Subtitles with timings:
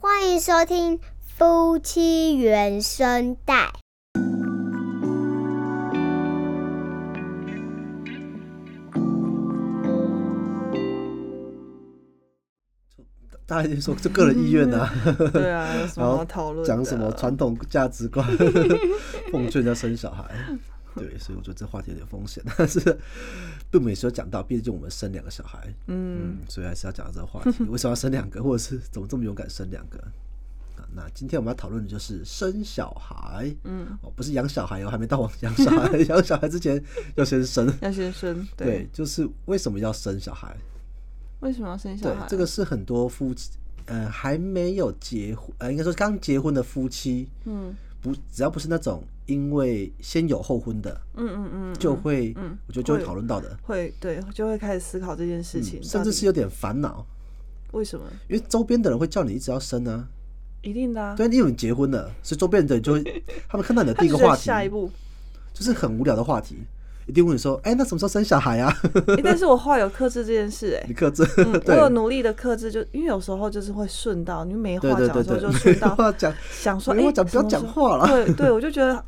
[0.00, 3.72] 欢迎收听夫妻原声带。
[13.44, 14.88] 大家就说这个人意愿啊，
[15.32, 16.64] 对啊，有 什么然后好讨论？
[16.64, 18.24] 讲什么传统价值观，
[19.32, 20.24] 奉劝人家生小孩。
[20.96, 22.80] 对，所以我觉得这话题有点风险， 但是
[23.70, 29.98] 并没有讲到，毕竟我们生两个小孩，嗯，嗯，所以还是要讲到这个话题， 为什么要生两个，或者是怎么这么勇敢生两个？
[30.76, 36.82] 啊，那今天我们要讨论的就是生小孩，嗯，哦，不是养小孩哦，还没到养小孩， 养小孩之前
[37.16, 40.56] 要先生，要先生，对，就是为什么要生小孩？
[41.40, 43.50] 为什么要生小对孩？，这个是很多夫妻，
[43.86, 47.74] 呃，还没有结婚，呃，应该说刚结婚的夫妻，嗯
[48.08, 57.06] 不，只要不是那种因为先有后婚的，嗯嗯嗯，就会，嗯我觉得就会会讨论到的，会对，就会开始思考这件事情，嗯甚至是有点烦恼，
[57.72, 58.04] 为什么？
[58.28, 60.08] 因为周边的人会叫你一直要生啊，
[60.62, 64.90] 一定的啊，对，因为你结婚了，所以周边的人就会，他们看到你的第一个话题， 下一步。
[65.54, 66.56] 就是很无聊的话题，
[67.08, 68.72] 一定问你说，哎、那什么时候生小孩啊？
[69.16, 79.02] 诶但是我后来有克制这件事，哎你，克制，嗯， 我有努力的克制，就因为有时候就是会顺到，你没对话讲的时候就顺到， 没话讲，想说，哎，没话讲，不要讲话了，对对，我就觉得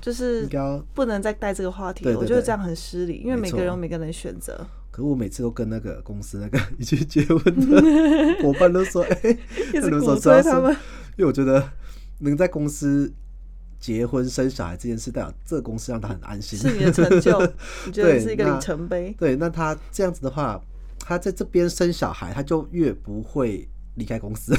[0.00, 0.48] 就是
[0.94, 4.58] 不能再带这个话题了，我觉得这样很失礼，因为每个人有每个人的选择。
[4.92, 7.80] 可我每次都跟那个公司那个一起结婚的
[8.42, 9.38] 伙伴都说，哎、
[9.72, 10.72] 一直那你们什么鼓时候要生吹他们，
[11.16, 11.68] 因为我觉得
[12.18, 13.12] 能在公司
[13.80, 16.58] 结婚生小孩这件事，代表这个公司让他很安心。
[16.58, 17.40] 是你的成就，
[17.86, 19.14] 你觉得是一个里程碑。
[19.18, 20.60] 对，那他这样子的话，
[20.98, 24.54] 他在这边生小孩，他就越不会离开公司。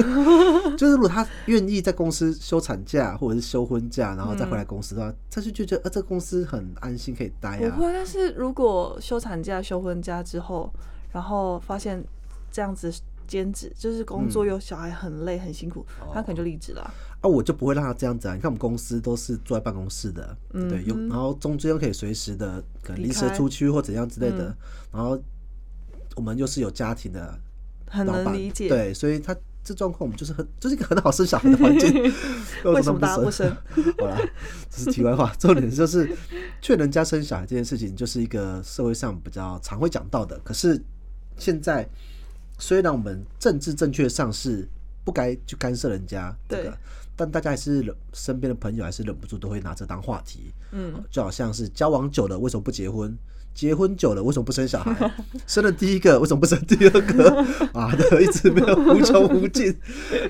[0.76, 7.76] 就是如果他愿意在公司休产假或者是休婚假，然后再回来公司的话，他就就觉得呃这个公司很安心，可以待啊。
[7.76, 10.72] 不会，但是如果休产假、休婚假之后，
[11.12, 12.02] 然后发现
[12.50, 12.92] 这样子
[13.26, 16.92] 兼职，就是工嗯作有小孩很累很辛苦，他可能就离职了啊。
[17.24, 18.34] 啊，我就不会让他这样子啊！
[18.34, 24.54] 你看我们公司都是坐在办公室的，对，有然后中间可以随时的可能临时出去或怎样之类的，
[24.92, 25.18] 然后
[26.16, 27.40] 我们又是有家庭的
[27.88, 28.68] 很老板，能理解。
[28.68, 29.34] 对，所以他
[29.64, 31.90] 这状况我们就是很就是一个很好生小孩的环境。
[32.70, 33.48] 为什么大家不生？
[33.74, 33.84] 生？
[33.98, 34.20] 好啦，
[34.68, 36.14] 这是题外话，重点就是
[36.60, 40.38] 劝人家生小孩这件事情，就是一个社会上比较常会讲到的。
[40.44, 40.78] 可是
[41.38, 41.88] 现在
[42.58, 44.68] 虽然我们政治正确上是
[45.04, 46.78] 不该去干涉人家这对个，
[47.16, 50.52] 但大家还是忍身边的朋友还是忍不住都会拿这当话题。
[50.72, 53.16] 嗯，就好像是交往久了为什么不结婚？
[53.54, 55.12] 结婚久了为什么不生小孩？
[55.46, 57.30] 生了第一个为什么不生第二个？
[57.72, 59.66] 啊都，一直没有无穷无尽。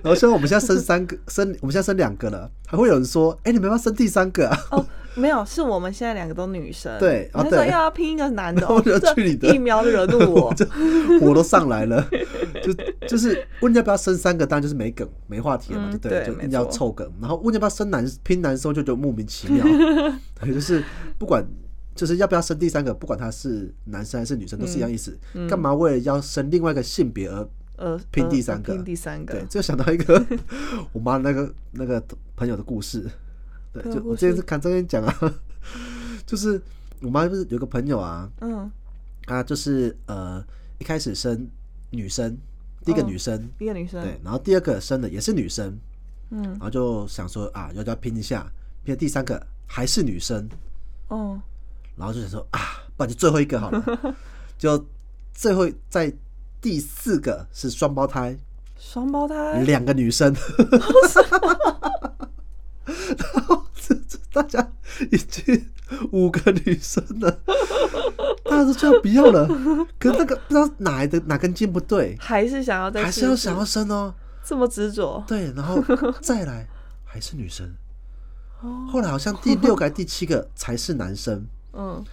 [0.02, 6.97] 然后现在我们现在生三个，生我们现在生两个了，还会有人说：“哎、你们要不要生第三个啊哦，没有，是我们现在两个都女生。
[6.98, 10.52] 对啊对要拼一个男的， 哦就这去你的一秒就惹怒我。
[10.54, 10.64] 就
[11.20, 12.06] 火都上来了，
[12.62, 12.72] 就
[13.08, 19.64] 就是问要不要生三个，当然就是没梗没话题了嘛，嗯对就硬要凑梗，然后问要不要生男拼男生，就觉得莫名其妙。
[20.41, 20.82] 对，就是
[21.19, 21.44] 不管
[21.94, 25.16] 就是要不要生第三个，不管他是男生还是女生，都是一样意思。
[25.48, 30.25] 干嘛为了要生另外一个性别而呃，拼呃第三个拼第三个对，，就想到一个
[30.92, 32.02] 我妈那个那个
[32.36, 33.04] 朋友的故事。
[33.74, 34.36] 对，就我之前事。
[34.36, 35.34] 是看这边讲啊，
[36.24, 36.62] 就是
[37.02, 38.70] 我妈不是有个朋友啊，嗯，
[39.26, 40.42] 她就是呃
[40.78, 41.46] 一开始生
[41.90, 42.36] 女生，
[42.84, 45.76] 第一个哦女生，一个女生，对，然后第二个生的也是女生，
[46.30, 46.42] 嗯。
[46.42, 48.46] 然后就想说啊，要不要拼一下，
[48.84, 50.48] 拼第三个还是女生，
[51.08, 51.40] 哦，
[51.96, 52.60] 然后就想说啊，
[52.96, 54.16] 不然就最后一个好了，
[54.56, 54.86] 就
[55.32, 56.12] 最后在
[56.60, 58.36] 第四个是双胞胎，
[58.78, 60.34] 双胞胎，两个女生，
[63.18, 64.70] 然后这这大家
[65.10, 65.70] 已经
[66.12, 67.30] 五个女生了，
[68.44, 69.46] 大家都说不要了，
[69.98, 74.14] 可是那个不知道哪来的哪根筋不对，还是想要再还是要想要生哦，
[74.44, 75.82] 这么执着，对，然后
[76.20, 76.66] 再来
[77.04, 77.74] 还是女生，
[78.60, 78.86] 哦。
[78.90, 82.04] 后来好像第六个、还第七个才是男生，嗯，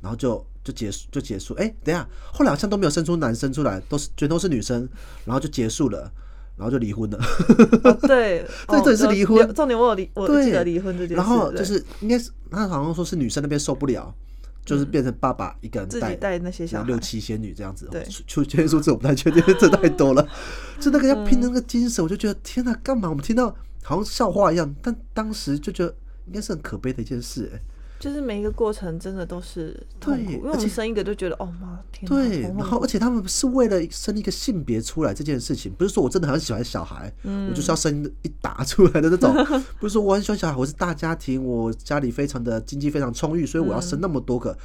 [0.00, 4.88] 然后就就结束就结束，哎、等一下，后来好像都没有生出男生出来，都是全都是女生，
[5.24, 6.10] 然后就结束了，
[6.58, 7.18] 然后就离婚了。
[7.84, 14.14] 哦对， 对哦有这是离婚重点我有离，我对记得离婚这件事，然后就是应该是他好像说是女生那边受不了，
[14.64, 17.88] 就是变成爸爸一个人带带那些小六七仙女这样子。
[17.90, 20.28] 对出确切数字我不太确定，这太多了。
[20.80, 23.08] 就那个要拼嗯那个精神，我就觉得天哪，干嘛？
[23.08, 25.94] 我们听到好像笑话一样，但当时就觉得
[26.26, 27.50] 应该是很可悲的一件事。
[27.54, 27.60] 哎
[27.98, 37.48] 就是每一个过程真的都是痛苦，对因为我们生一个就觉得哦妈天哪，对，然后而且他们是为了生一个性别出来这件事情，不是说我真的很喜欢小孩，嗯。
[37.50, 39.34] 我就是要生一打出来的那种，
[39.80, 44.56] 不是说我很喜欢小孩，我是大家庭，我家里非常的经济非常充裕，所以我要生那么多个。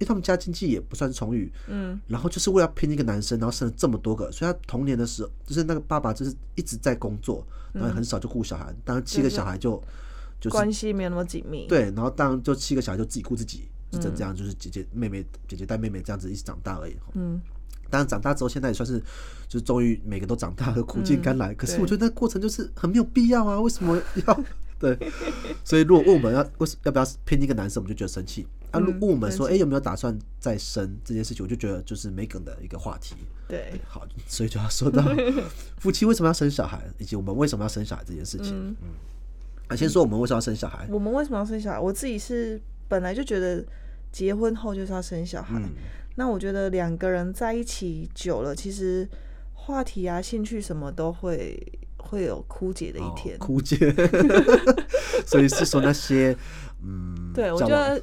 [0.00, 9.82] 因为他们家经济也不算充裕，嗯，然后就是为了拼一个男生，然后生了这么多个，所以他童年的时候，就是那个爸爸就是一直在工作，然后很少就顾小孩，当然七个小孩就
[10.40, 16.96] 就是关系没有那么紧密。，对，然后当然就七个小孩就自己顾自己，就这样，就是姐姐妹妹姐姐带妹妹这样子一起长大而已。
[17.14, 17.40] 嗯，
[17.90, 18.98] 当然长大之后，现在也算是
[19.48, 21.54] 就是终于每个都长大了，苦尽甘来。
[21.54, 24.44] 可是我觉得那过程就是很没有必要啊，为什么要？
[24.78, 24.96] 对，
[25.64, 28.46] 所以如果问我们要为什要不要拼一个男生，我们就觉得生气。
[28.70, 33.16] 啊，如嗯果问我们说，哎、有没有打算再生这件事情，我就觉得就是没梗的一个话题。
[33.48, 35.02] 对，好，所以就要说到
[35.80, 38.50] 夫妻为什么要生小孩，以及我们为什么要生小孩这件事情。
[38.54, 38.88] 嗯嗯，
[39.68, 40.86] 啊，先说我们为什么要生小孩。
[40.90, 41.78] 我们为什么要生小孩？
[41.78, 43.64] 我自己是本来就觉得
[44.10, 45.58] 结婚后就是要生小孩。
[45.58, 45.70] 嗯，
[46.16, 49.08] 那我觉得两个人在一起久了，其实
[49.54, 51.60] 话题啊、兴趣什么都会
[51.98, 53.34] 会有枯竭的一天。
[53.36, 53.76] 哦、枯竭，
[55.26, 56.34] 所以是说那些
[56.82, 58.00] 嗯，对，我觉得，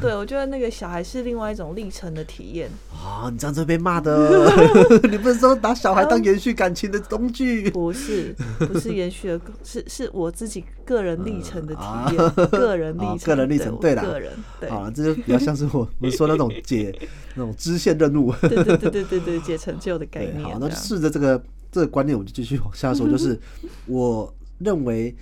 [0.00, 2.68] 对我觉得那个小孩是另外一种历程的体验。
[2.92, 4.50] 啊、你这样子被骂的。
[5.08, 7.70] 你不是说拿小孩当延续感情的工具？
[7.70, 16.92] 不是，不是延续的，是是我自己个人历程的体啊验，个人历个人历程对啦个人，对，好了，这就比较像是我我们说那种解
[17.36, 18.32] 那种支线任务。
[18.42, 20.42] 对对对对对对，解成就的概，念。
[20.42, 21.40] 好，那就试着这个
[21.76, 23.06] 这个观念，我就继续往下说。
[23.12, 23.38] 就是
[23.84, 25.14] 我认为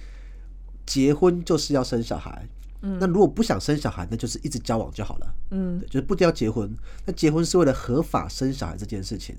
[0.86, 2.46] 结婚就是要生小孩。
[2.86, 5.34] 嗯那如果不想生小孩，那就是一直交往就好了。
[5.50, 6.70] 嗯对，，就是不一定要结婚。
[7.06, 9.34] 那结婚是为了合法生小孩这件事情，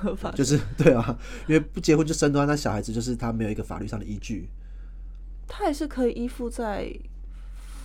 [0.00, 1.16] 合法就是对啊，
[1.46, 4.48] 因为不结婚就生的话，那小孩子就是他没有一个法律上的依据。
[5.46, 6.90] 他也是可以依附在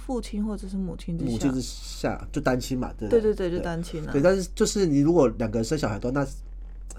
[0.07, 1.31] 父亲或者是母亲之下。
[1.31, 4.21] 母亲之下就单亲嘛，对对对对，就单亲啊对，。
[4.21, 6.25] 但是就是你如果两个人生小孩的话，那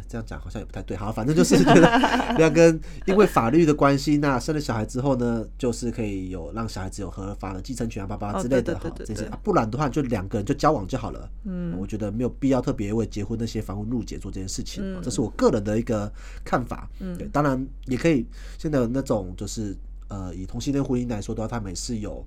[0.08, 0.96] 这样讲好像也不太对。
[0.96, 1.82] 好，反正就是觉得
[2.38, 9.38] 两个人因为法律的关系，那生了小孩之后呢，就是可以有让小孩子有合法的继承权啊，爸爸哦之类的哈这些啊。
[9.42, 11.30] 不然的话，就两个人就交往就好了。
[11.44, 16.12] 嗯我觉得没有必要特别为结婚那些繁文缛节做这件事情，嗯这是我个人的一个
[16.44, 16.88] 看法。
[17.00, 18.26] 嗯对，当然也可以。
[18.58, 19.76] 现在有那种就是
[20.08, 22.24] 呃，以同性恋婚姻来说的话，他们也是有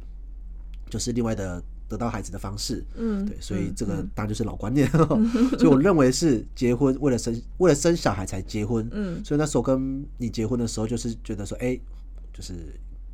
[0.90, 2.84] 就是另外的得到孩子的方式。
[2.96, 4.10] 嗯，对，所以嗯这个嗯。
[4.16, 4.90] 当然就是老观念，
[5.58, 9.24] 所以我认为是结婚为了生为了生小孩才结婚，嗯。
[9.24, 11.80] 所以那时候跟你结婚的时候，就是觉得说，哎、
[12.34, 12.54] 就是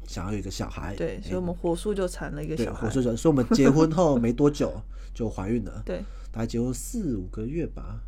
[0.08, 2.88] 想要有一个小孩，对，所以我们火速就产了一个，小孩。
[2.88, 4.74] 火速就所以我们结婚后没多久
[5.14, 8.00] 就怀孕了， 对，大概结婚四五个月吧，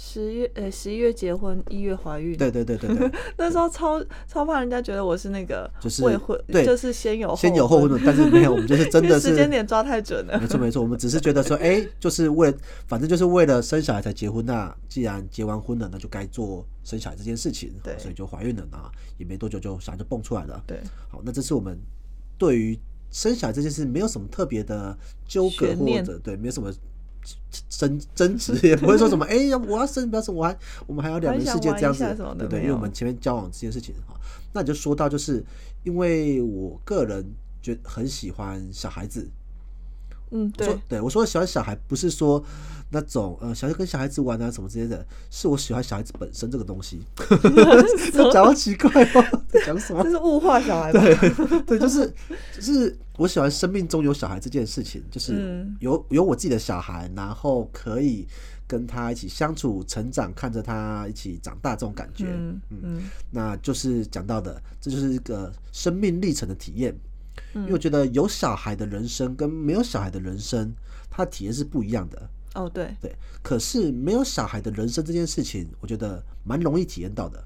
[0.00, 2.36] 十月呃十一月结婚，一月怀孕。
[2.36, 10.46] 对对对对对， 那时候超超怕人家觉得我是那个就是未婚，对就是先有先有后婚的，但是没有，我们就是真的是 时间点抓太准了没。
[10.46, 12.56] 错没错，我们只是觉得说，哎、就是为了，
[12.86, 14.46] 反正就是为了生小孩才结婚。
[14.46, 18.78] 那既然结完婚了，那就该做生小孩这件事情，对所以就怀孕了呢，
[19.18, 20.62] 也没多久就小孩就蹦出来了。
[20.64, 20.78] 对，
[21.08, 21.76] 好，那这是我们
[22.38, 22.78] 对于
[23.10, 24.96] 生小孩这件事没有什么特别的
[25.26, 26.72] 纠葛或者对，没有什么
[27.68, 32.04] 争争执，也不会说什么， 哎、呀，我要生，不要生，我还我们还有两人世界这样子
[32.38, 32.60] 对不对？
[32.60, 34.14] 因为我们前面交往这件事情哈，
[34.52, 35.44] 那你就说到，就是
[35.84, 37.24] 因为我个人
[37.62, 39.28] 觉得很喜欢小孩子，
[40.30, 42.42] 嗯，对，对我说的喜欢小孩，不是说
[42.90, 47.00] 那种呃，小孩跟小孩子玩啊什么之类的，是我喜欢小孩子本身这个东西。
[48.12, 50.10] 这讲到奇怪哦，在讲什么这？
[50.10, 51.00] 是物化小孩吧？
[51.66, 52.12] 对，就是
[52.54, 58.26] 就是我喜欢生命中有小孩这件事情，就是嗯有有我自己的小孩，然后可以
[58.66, 62.26] 跟他一起相处、成长，看着他一起长大这种感觉。
[62.28, 66.94] 嗯嗯那就是讲到的，这就是一个生命历程的体验。
[67.54, 70.72] 因为我嗯，觉得有小孩的人生跟没有小孩的人生，
[71.10, 72.28] 它的体验是不一样的。
[72.54, 77.42] 哦对，对，可是没有小孩的人生这件事情，我觉得蛮容易体验到的。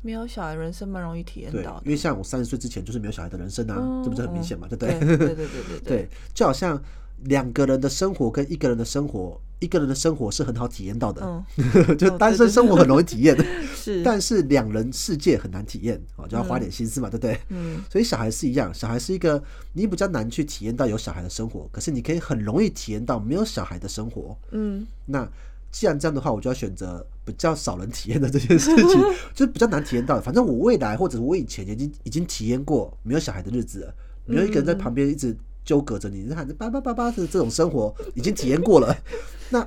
[0.00, 1.90] 没有小孩人生蛮容易体验到，的因。
[1.90, 4.68] 为像我三十岁之前就是没有小孩的人生啊，嗯这不是很明显嘛？
[4.68, 5.16] 对不对对？
[5.16, 6.80] 对对对对 对，就好像
[7.24, 11.22] 两个人的生活跟一个人的生活，一个人的生活是很好体验到的，
[11.56, 13.36] 嗯， 就单身生活很容易体验，
[13.74, 17.38] 是，但是两人世界很难体验哦，就要花点心思嘛，对不对？
[17.48, 17.82] 嗯。
[17.90, 24.36] 所以小孩是一样，小孩是一个你比较难去体验到有小孩的生活，可是你可以很容易体验到没有小孩的生活。
[24.52, 24.86] 嗯。
[25.06, 25.28] 那
[25.70, 29.02] 既然这样的话，我就要选择比较少人体验的这件事情，
[29.34, 30.22] 就是比较难体验到的。
[30.22, 35.36] 反正我未来或者我以前已经已经体验过没有小孩的日子了，没有一个人在旁边一直
[35.68, 38.96] 纠葛着你，喊着叭叭叭叭的这种生活，已经体验过了。
[39.52, 39.62] 那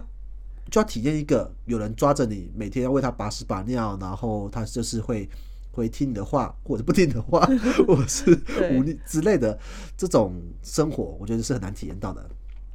[0.71, 5.29] 就要体验一个有人抓着你，每天要为他把屎把尿，然后他就是会
[5.71, 7.47] 会听你的话，或者不听你的话，
[7.85, 9.55] 或者是对忤逆之类的
[9.95, 12.27] 这种生活，我觉得是很难体验到的。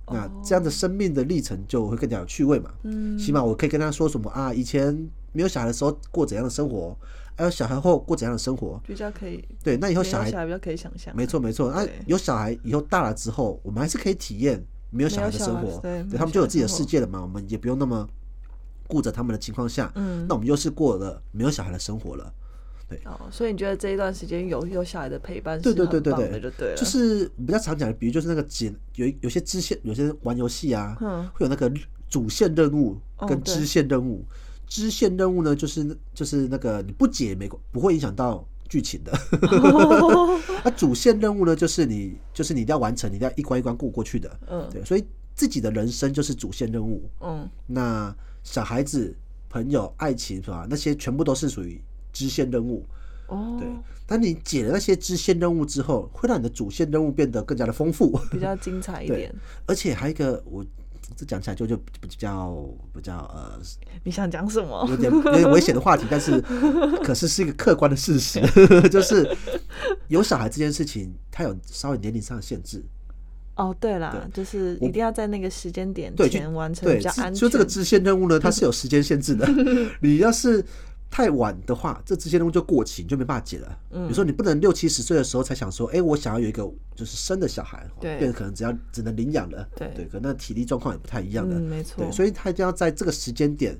[0.06, 2.70] 那哦这样的生命的历程就会更加有趣味嘛。
[2.84, 4.96] 嗯，起码我可以跟他说什么啊，以前
[5.32, 6.96] 没有小孩的时候过怎样的生活，
[7.36, 8.80] 还有小孩后过怎样的生活。
[8.86, 11.12] 比较可以，对，那以后小孩小孩比较可以想象。
[11.12, 11.16] 啊。
[11.16, 18.08] 没错没错，啊，有小孩以后大了之后，我们还是可以体验没有小孩的生活，对他们就有自己的世界了嘛，我们也不用那么
[18.86, 20.26] 顾着他们的情况下，嗯。
[20.28, 22.32] 那我们又是过了没有小孩的生活了。
[23.04, 31.28] 哦，所以你觉得这一段时间有有小孩的陪伴是对对对很棒对对，的就对了，就是比较常讲的，比如就是那个解有有些支线，有些玩游戏啊，嗯。
[31.34, 31.70] 会有那个
[32.08, 32.96] 主线任务
[33.28, 34.24] 跟支线任务。
[34.66, 39.12] 支线任务呢，就是就是那个你不解没不会影响到剧情的。
[40.64, 44.38] 那主线任务呢，就是你就是你一定要完成，你一定要一关一关过过去的。
[44.48, 45.04] 嗯对，所以
[45.34, 47.08] 自己的人生就是主线任务。
[47.20, 49.14] 嗯那小孩子、
[49.48, 50.66] 朋友、爱情是吧？
[50.68, 51.80] 那些全部都是属于
[52.12, 52.84] 支线任务。
[53.28, 53.68] 哦，对，
[54.06, 59.34] 当你解了那些支线任务之后，会让你的主线任务变得更加的丰富，比较精彩一点。，
[59.66, 60.64] 而且还有一个我
[61.14, 62.56] 这讲起来就就比较
[62.92, 63.60] 比较呃
[64.04, 64.86] 你想讲什么？
[64.88, 66.40] 有点有点危险的话题，但是
[67.04, 68.40] 可是是一个客观的事实，
[68.90, 69.28] 就是
[70.08, 72.82] 有小孩这件事情，它有稍微年龄上的限制。
[73.54, 79.48] 哦，对啦，对就是一定要在那个时间点前完成，比较安就这个支线任务呢，它是有时间限制的。
[80.02, 80.62] 你要是
[81.10, 83.78] 太晚的话，这这些任务就过期，你就没办法解了。
[83.90, 84.02] 嗯。
[84.02, 86.62] 比如说，你不能六七十岁的时候才想说，哎、我想要有一个
[86.94, 88.18] 就是生的小孩，对。
[88.18, 89.90] 变可能只要只能领养了，对。
[89.94, 92.04] 对，可能体力状况也不太一样的，嗯没错。
[92.04, 93.78] 对，所以他一定要在这个时间点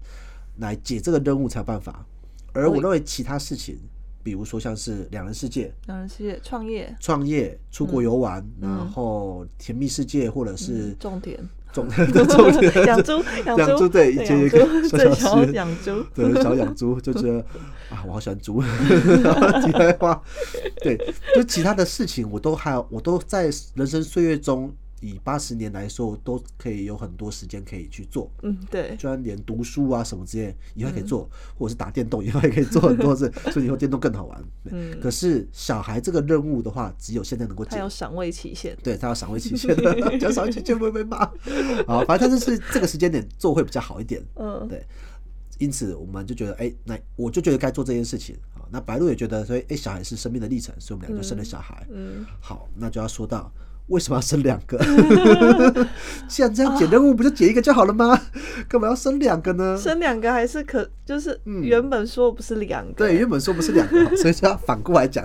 [0.59, 2.07] 来解这个任务才有办法。
[2.53, 3.79] 而我认为其他事情，
[4.23, 6.97] 比如说像是两人世界、两人世界创业。
[6.99, 8.71] 创业、出国游玩，嗯。
[8.79, 11.39] 然后甜蜜世界，或者是种田，
[11.85, 17.39] 种种田养猪养养猪猪对以前有一个小小最想要事养猪，对，想要养猪，就觉得
[17.91, 18.63] 啊，我好喜欢猪。
[19.23, 20.23] 然 后题外话，
[20.83, 20.97] 对，
[21.35, 28.31] 就其他的事情，我都还有，我都在人生岁月中，以八十年来说，都可以有很多时间可以去做。
[28.43, 34.45] 嗯，对，就算连读书啊什么之类，以后可以做，或者是打电动，以后也可以做很多事， 所以以后电动更好玩。
[34.71, 38.77] 嗯可是小孩这个任务的话，只有现在能够解它有赏味期限。
[38.83, 41.19] 对他有赏味期限的， 讲赏味期限会被骂。
[41.87, 44.25] 好，反正他就是这个时间点做会比较好一点。
[44.37, 44.85] 嗯，对，
[45.59, 48.37] 因此我们就觉得，哎、那我就觉得该做这件事情。
[48.55, 51.87] 啊，那白鹿也觉得，所以，哎、小孩是生命的历程，所以我们俩就生了小孩。
[51.91, 53.53] 嗯，好，那就要说到
[53.89, 54.79] 为什么要生两个？
[56.27, 58.21] 既然这样解任务，不就解一个就好了吗？
[58.69, 59.77] 干嘛要生两个呢？
[59.77, 65.25] 生两个还是可，就是嗯原本说不是两个，对，原本说不是两个， 所以就要反过来讲。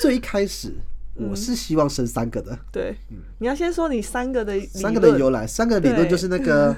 [0.00, 0.72] 最一开始
[1.14, 6.74] 我是希望生三个的，对，嗯你要先说你三个的三个的由来，三个理论就是那个，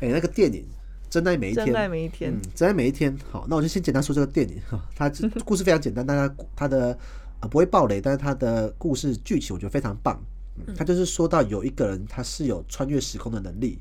[0.00, 0.60] 哎、那个电影
[1.08, 1.66] 《真爱每一天》。
[1.68, 3.16] 真爱每一天嗯，，真爱每一天。
[3.30, 6.98] 好，那我就先简单说这个电影哈，它这故事非常简单，但它它的
[7.42, 10.18] 呃不会爆雷，但是他的故事剧情我觉得非常棒。
[10.54, 13.78] 嗯，它就是说到有一个人他是有穿越时空的能力，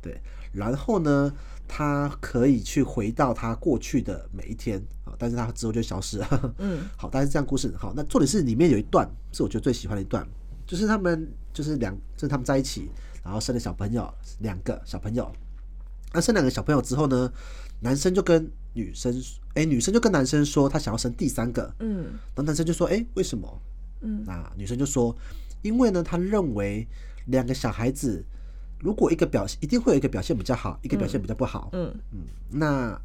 [0.00, 0.20] 对，
[0.52, 1.30] 然后呢，
[1.66, 6.54] 他可以去回到他过去的每一天啊，但是他之后就消失了。
[6.58, 7.72] 嗯， 好，但是这样故事。
[7.76, 10.26] 好，那重点是里面有一段是我觉得最喜欢的一段，
[10.66, 12.88] 就是他们就是两，就是他们在一起，
[13.22, 15.30] 然后生了小朋友，两个小朋友。
[16.14, 17.30] 那生两个小朋友之后呢，
[17.80, 19.14] 男生就跟女生，
[19.54, 22.04] 哎、女生就跟男生说她想要生第三个，嗯。
[22.34, 23.62] 然后男生就说，哎、为什么？
[24.00, 24.22] 嗯。
[24.26, 25.16] 那女生就说，
[25.62, 26.86] 因为呢，她认为
[27.26, 28.24] 两个小孩子
[28.80, 32.20] 如果一个表现一定会有一个表现比较好，一个表现比较不好，嗯，嗯，
[32.50, 33.00] 那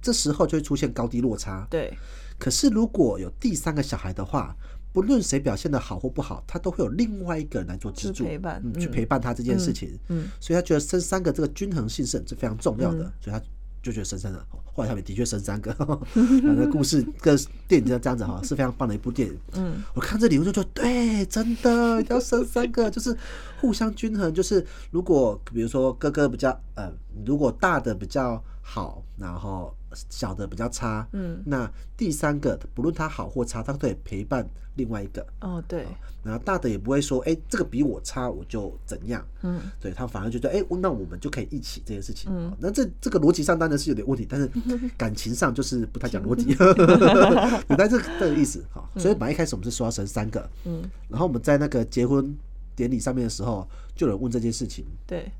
[0.00, 1.66] 这时候就会出现高低落差。
[1.68, 1.92] 对，
[2.38, 4.56] 可是如果有第三个小孩的话，
[4.90, 8.74] 不论谁表现的好或不好，他都会有另外一个人来做支柱，去陪伴。
[8.80, 9.98] 去陪伴他这件事情。
[10.08, 13.12] 嗯所以他觉得生三个这个均衡性是是非常重要的，嗯。
[13.20, 13.42] 所以他
[13.82, 14.44] 就觉得生三个。
[14.72, 19.36] 后来他们的确生三 个，反正故事跟电影就这样子哈，是非常棒的一部电影。
[19.54, 23.16] 嗯我看这理论就觉得对，真的要生三个， 就是
[23.60, 24.32] 互相均衡。
[24.32, 26.92] 就是如果比如说哥哥比较呃，
[27.26, 29.74] 如果大的比较好，然后
[30.10, 35.26] 小的比较差，嗯，那第三个不论他好或差，他都得陪伴另外一个。
[35.40, 35.86] 哦对，
[36.22, 39.26] 然后大的也不会说，哎、这个比我差，我就怎样。
[39.42, 42.30] 嗯对他反而觉得，哎、那我们就可以一起这件事情。
[42.32, 44.50] 嗯那这这个逻辑上当然是有点问题，但是
[44.96, 46.54] 感情上就是不太讲逻辑。
[46.54, 48.88] 对，但是这个意思哈。
[48.96, 52.36] 所以本来一开始我们是说要生三个，嗯然后我们在那个结婚
[52.76, 54.84] 典礼上面的时候，就有人问这件事情。
[55.06, 55.30] 对，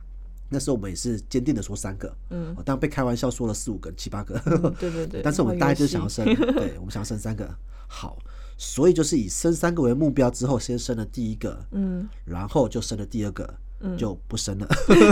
[0.49, 4.41] 那时候我们也是坚定的说三个，嗯哦当然被开玩笑说了四五个、七八个。
[4.47, 7.49] 嗯对对对， 但是我们大概就是想要生，对我们想要生三个。
[7.87, 8.19] 好，
[8.57, 14.69] 所以就是以生三个为目标之后，先生了第一个，嗯然后就生了第二个，嗯就不生了，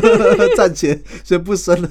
[0.57, 1.90] 暂且先不生了。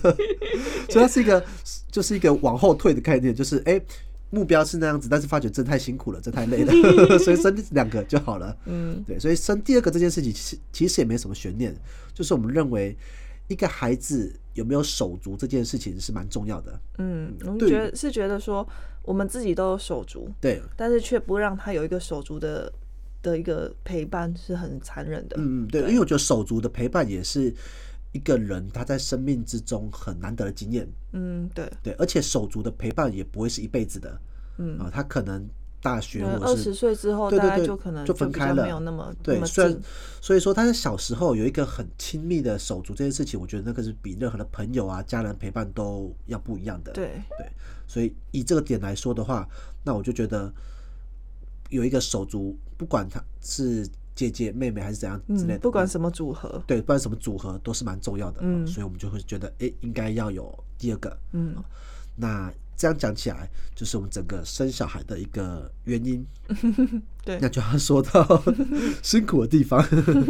[0.89, 1.43] 所以它是一个，
[1.91, 3.81] 就是一个往后退的概念，就是哎、
[4.29, 6.71] 目标是那样子，但是发觉真太辛苦了，真太累了，
[7.17, 8.55] 所以生两个就好了。
[8.65, 11.75] 嗯对，所以生第二个这件事情，其实其实也没什么悬念，
[12.13, 12.95] 就是我们认为
[13.47, 16.79] 一个孩子有没有手足这件事情是蛮重要的。
[16.97, 18.67] 嗯，我们觉得是觉得说
[19.03, 22.71] 我们自己都有手足，对，但是却不让他有一个手足的
[23.21, 25.35] 的一个陪伴是很残忍的。
[25.37, 27.53] 嗯嗯，对，因为我觉得手足的陪伴也是
[28.11, 30.87] 一个人他在生命之中很难得的经验。
[31.13, 34.19] 嗯，对，对，而且手足的陪伴也不会是一辈子的。
[34.57, 35.45] 嗯啊，他可能
[35.85, 39.79] 大学或者二十岁之后，对对对就可能就分开了没有那么对，虽然。
[40.19, 46.91] 所以说他在小时候有一个很亲密的手足这件事情，我觉得那个是比任何的朋友啊、家人陪伴都要不一样的。
[46.93, 47.47] 对，对，
[47.85, 49.47] 所以以这个点来说的话，
[49.83, 50.51] 那我就觉得
[51.69, 58.39] 有一个手足，不管他是姐姐、妹妹还是怎样之类的，嗯，不管什么组合，对，不管什么组合都是蛮重要的。
[58.41, 61.15] 嗯所以我们就会觉得，哎、应该要有第二个。
[61.33, 61.55] 嗯，
[62.15, 66.25] 那这样讲起来，就是我们整个生小孩的一个原因。
[67.25, 68.43] 对那就要说到
[69.01, 69.83] 辛苦的地方，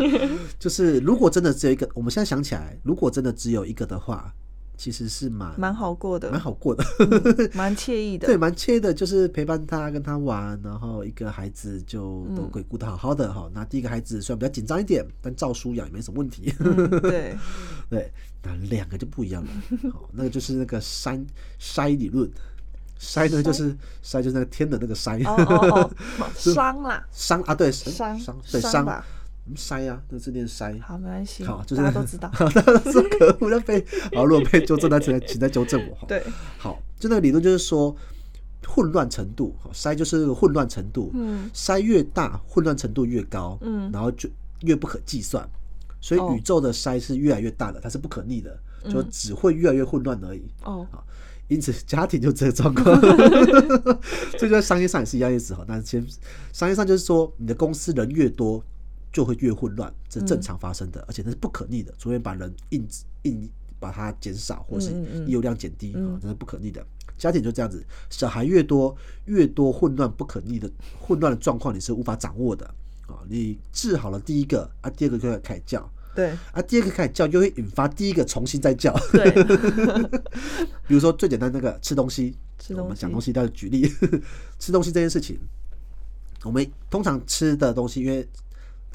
[0.57, 4.33] 就是如果真的只有一个，我们现在想起来，如果真的只有一个的话，
[4.77, 6.84] 其实是蛮蛮好过的，蛮好过的，
[7.53, 8.27] 蛮惬意的。
[8.27, 13.50] 对，蛮惬意的，就是陪伴他跟他玩，然后一个孩子就都可以顾得好好的哈。
[13.53, 16.53] 那第一个孩子虽然比较紧张一点，但照书养也没什么问题。
[16.60, 17.36] 嗯，对，
[17.89, 18.12] 对，
[18.44, 19.50] 那两个就不一样了。
[19.91, 21.24] 好， 那个就是那个筛
[21.60, 22.29] 筛理论，
[23.00, 29.13] 筛呢就是筛就是那个天的那个筛，哦哦哦，伤啦，商啊对伤伤吧，嗯
[29.55, 30.81] 筛啊，那是念筛。
[30.81, 32.31] 好，没关系，好，就是大家都知道。
[32.37, 33.85] 大家都是可恶，要被
[34.15, 36.05] 好，如果被纠正，那请请再纠正我哈。
[36.07, 36.23] 对，
[36.57, 37.95] 好，就那个理论就是说，
[38.65, 44.27] 混乱程度，好筛就是那个混乱程度，嗯，筛越大，混乱程度越高，嗯然后就
[44.61, 45.47] 越不可计算，
[46.01, 48.57] 所以哦宇宙的筛是越来越大的，它是不可逆的，
[48.89, 50.41] 就只会越来越混乱而已。
[50.63, 51.05] 哦，好
[51.47, 52.99] 因此，家庭就这个状况，
[54.33, 55.63] 这就在商业上也是一样意思哈。
[55.67, 56.03] 那先
[56.51, 58.63] 商业上就是说，你的公司人越多，
[59.15, 62.86] 就会越混乱，这是正常发生的，而且那是不可逆的，除非把人硬
[63.22, 66.86] 硬把它减少，或是嗯嗯嗯业务量减低啊，这是不可逆的。
[67.17, 68.93] 家庭就这样子，小孩越多，
[69.24, 70.69] 越多混乱不可逆的
[71.00, 72.65] 混乱的状况，你是无法掌握的
[73.07, 73.24] 啊。
[73.29, 78.93] 你治好了第一个啊，第二个就会开始叫对啊，第二个开始叫，就会引发第一个重新再叫。
[79.13, 79.31] 对，
[80.89, 83.89] 比如说最简单那个吃东西，吃东西我们讲东西，要举例，
[84.60, 85.39] 吃东西这件事情，
[86.43, 88.27] 我们通常吃的东西，因为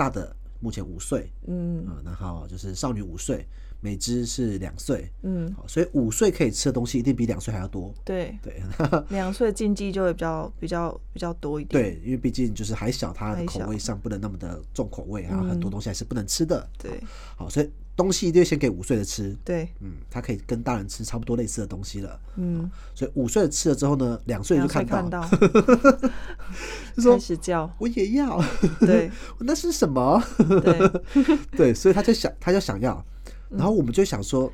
[0.00, 1.86] 大的目前五岁，嗯。
[1.86, 3.46] 啊、然后就是少女五岁，
[3.82, 8.62] 美芝是两岁，嗯，好，所以五岁可以吃的东西一定比两岁还要多，对，对。
[9.10, 11.82] 两岁禁忌就会比较比较比较多一点。
[11.82, 16.90] 对，因为毕竟就是还小，它的口味上不能那么的重口味，啊很多东西还是不能吃的，对。
[17.36, 17.70] 好，所以
[18.00, 25.28] 东西一定先给五岁的吃，对，嗯，他可以跟大人吃差不多类似的东西了，嗯，所以五岁的吃了之后呢，两岁就看到，看到。
[26.96, 28.42] 就说开始叫，我也要，
[28.80, 29.10] 对。
[29.40, 30.22] 那是什么？
[30.38, 30.90] 对，
[31.56, 33.04] 对，所以他就想，他就想要，
[33.50, 33.58] 嗯。
[33.58, 34.50] 然后我们就想说，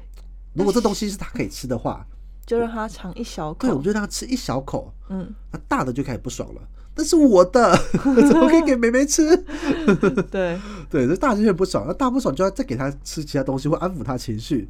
[0.55, 2.05] 如果这东西是他可以吃的话，
[2.45, 3.59] 就让他尝一小口。
[3.61, 3.85] 对，我们。
[3.85, 6.61] 就让他吃一小口，嗯，那大的就开始不爽了。
[6.97, 9.37] 那是我的， 怎么可以给妹妹吃？
[10.31, 10.59] 对，
[10.91, 14.69] 对，这大人就很不爽，那大不爽就要再给他吃其他东西，会安抚他情绪。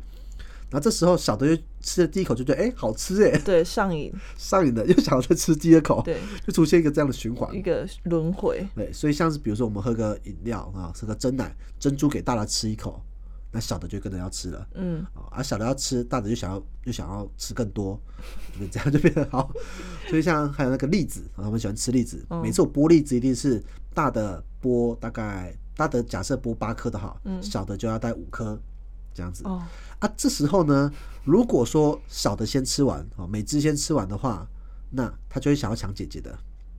[0.68, 7.62] 然后这时候小的就吃了第一口就觉得哎、好吃哎，对，上瘾，上瘾的，又想要再吃第二口，对，就出现一个这样的循环一。
[7.62, 8.66] 个轮回。
[8.74, 13.00] 对，所以像是比如说我们喝个饮料啊，喝个真奶，珍珠给大家吃一口，
[13.56, 14.68] 那小的就跟着要吃了。
[14.74, 17.98] 嗯，啊，啊小的要吃，大的就想要就想要吃更多，
[18.60, 19.50] 就这样就变得好。
[20.10, 23.64] 所以像还有那个栗子，啊，我们喜欢吃栗子，嗯每次我剥栗子一定是
[23.94, 28.60] 大的剥大概大的假设剥八颗的哈，嗯小的就要带五颗
[29.14, 29.42] 这样子。
[29.46, 29.62] 哦，
[30.00, 30.92] 啊，这时候呢，
[31.24, 34.46] 如果说小的先吃完，哦，每只先吃完的话，
[34.90, 36.38] 那他就会想要抢姐姐的。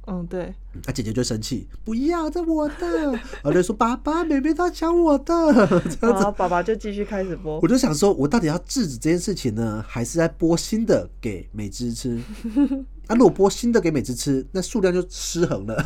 [0.09, 3.11] 嗯，对，嗯啊，姐姐就生气，不要，这我的，
[3.43, 5.33] 然后就说爸爸、妹妹她抢我的，
[5.69, 7.67] 这样子然后爸爸就继续开始播我。
[7.67, 12.17] 就想说，我到底要制止这件事情呢，还是在播新的给美芝吃？
[13.07, 15.85] 啊，如果播新的给美芝吃，那数量就失衡了。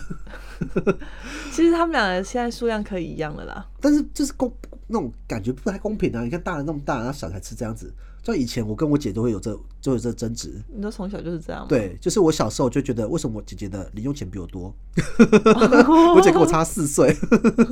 [1.52, 3.68] 其实他们两个现在数量可以一样了啦。
[3.80, 4.52] 但是就是公
[4.88, 6.24] 那种感觉不太公平啊！
[6.24, 7.92] 你看大人那么大，然后小孩吃这样子，
[8.24, 10.54] 就以前我跟我姐都会有这就有这争执。
[10.74, 11.68] 你都从小就是这样吗？
[11.68, 14.74] 对，就是我小时候就觉得，为什么我姐姐的零用钱比我多？
[16.16, 17.12] 我姐跟我差四岁，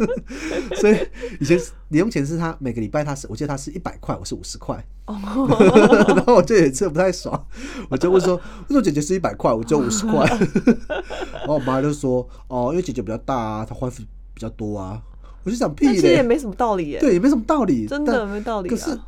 [0.81, 0.97] 所以
[1.39, 1.55] 以前
[1.89, 4.83] 零用钱是她每个礼拜她是，我记得她是一百块，我是五十块。
[5.05, 7.45] 然后我就有一次不太爽，
[7.89, 10.25] 我就问说，为什么姐姐是一百块，我只有五十块？
[11.31, 15.01] 然后我妈就说，哦，因为姐姐比较大啊，她花费比较多啊。
[15.43, 16.99] 我就想屁其实也没什么道理耶。
[16.99, 19.05] 对，也没什么道理，真的没道理可是啊。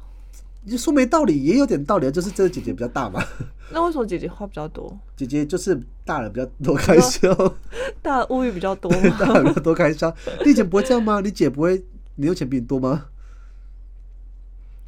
[0.63, 3.23] 你说没道理，也有点道理啊，就是这个姐姐比较大嘛，
[3.73, 4.95] 那为什么姐姐话比较多？
[5.17, 7.33] 姐姐就是大人比较多开销。
[8.01, 8.91] 大的物欲比较多？
[9.19, 10.13] 大人比较多开销。
[10.45, 11.19] 你以前不会这样吗？
[11.19, 11.83] 你姐不会
[12.15, 13.05] 你用钱比你多吗？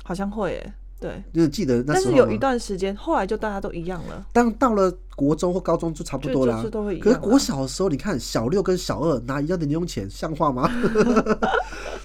[0.04, 0.74] 好像会耶。
[1.00, 1.24] 对。
[1.34, 4.26] 就是记得那但时候但是有一段时间，后来就大家都一样了。
[4.32, 10.70] 当到了国中或高中就差不多啦、就就是都会一可是国小的时候，你看小六跟小二拿一样的零用钱，像话吗？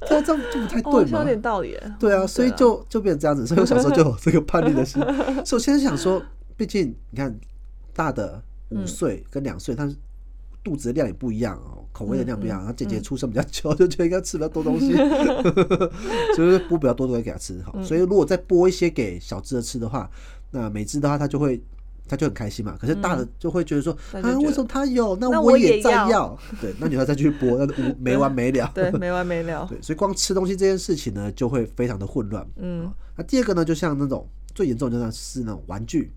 [0.06, 1.06] 对啊，这样就不太哦，对嘛。
[1.06, 1.76] 是有点道理。
[1.98, 5.02] 对啊，所以啊就就变成这样子，所以我小时候就有这个叛逆的心。
[5.44, 6.22] 所以我现在想说，
[6.56, 7.36] 毕竟你看
[7.92, 9.90] 大的五岁跟两岁，他
[10.62, 12.58] 肚子的量也不一样哦，口味的量不一样。
[12.58, 14.92] 然后姐姐出生比较久， 就觉得应该吃比较多东西，
[16.34, 17.72] 所以剥比较多东西给他吃哈。
[17.82, 20.10] 所以如果再剥一些给小只的吃的话，
[20.50, 21.62] 那每只的话，他就会。
[22.08, 26.38] 他就很开心嘛，可是大的就会觉得说、啊，为什么他有，那那我我也要再要。
[26.60, 28.70] 对，那你要再去播，那无 没完没了。
[28.74, 29.66] 对，没完没了。
[29.68, 32.44] 对，所以光吃东西这件事情呢，就会非常的混乱。
[32.56, 36.10] 嗯，那第二个呢，就像那种最严重的就是那种玩具，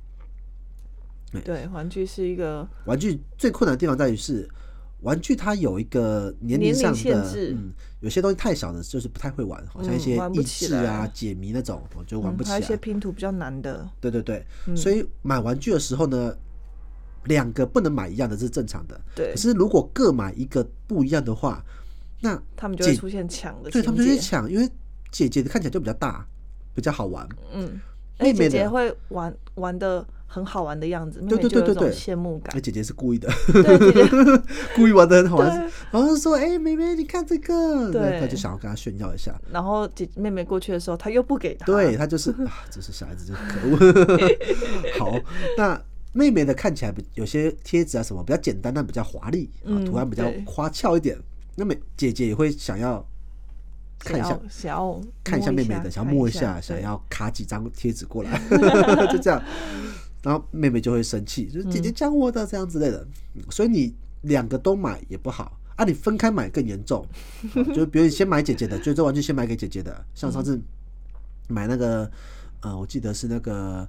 [1.44, 4.50] 对，玩具是一个玩具最困难的地方在于是，
[5.02, 12.56] 玩具它有一个年龄上的，限制嗯，有些东西太小的，就是不太会玩，好像一些益智啊、解谜那种，我就玩不起来。
[12.56, 13.88] 嗯还有一些拼图比较难的。
[14.00, 16.36] 对对对，嗯所以买玩具的时候呢，
[17.26, 19.00] 两个不能买一样的，这是正常的。
[19.16, 21.64] 对可是如果各买一个不一样的话，
[22.22, 24.18] 那他们就会出现抢的对他们就会。
[24.20, 24.70] 抢，因为
[25.12, 26.26] 姐姐的看起来就比较大，
[26.76, 27.28] 比较好玩。
[27.52, 27.82] 嗯，
[28.20, 32.54] 妹妹姐姐会玩玩的很好玩的样子，妹对对对对对羡慕感。
[32.56, 34.10] 那姐姐是故意的，对，姐姐
[34.74, 39.38] 故意玩的很好玩对，然后就说：“哎、妹妹，你看这个。”对他就想要跟她炫耀一下。
[39.52, 41.66] 然后姐妹妹过去的时候，她又不给她。
[41.66, 44.30] 对他就是啊，这是小孩子，真可恶。
[44.98, 45.20] 好，
[45.58, 45.80] 那
[46.14, 51.18] 妹妹的看起来比有些贴纸啊什么比较简单，但比较华丽啊，嗯图案比较花俏一点。
[51.56, 53.06] 那么姐姐也会想要
[54.00, 58.42] 看一下想要看一下妹妹的，想要摸一下，想要卡几张贴纸过来，
[59.12, 59.42] 就这样。
[60.24, 63.06] 然后妹妹就会生气，就是姐姐讲我的这样之类的。
[63.36, 67.04] 嗯所以你两个都买也不好啊，你分开买更严重。
[67.56, 70.06] 啊 就比如你先买姐姐的，就这玩具先买给姐姐的。
[70.14, 70.62] 像上次
[71.48, 72.10] 买那个，
[72.62, 73.88] 呃，我记得是那个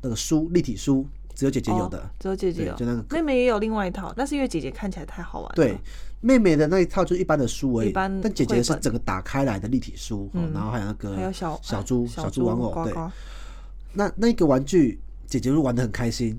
[0.00, 2.10] 那个书立体书，只有姐姐有的哦。
[2.18, 5.54] 只有姐姐有，就那个妹妹也有另外一套，但是因为姐姐看起来太好玩了。
[5.54, 5.76] 对，
[6.20, 12.94] 妹妹的那一套就是一般的书而已，但姐姐是整个打开来的立体书，然后还有那个小小猪小猪玩偶，对，
[13.92, 16.38] 那那个玩具，姐姐就玩的很开心，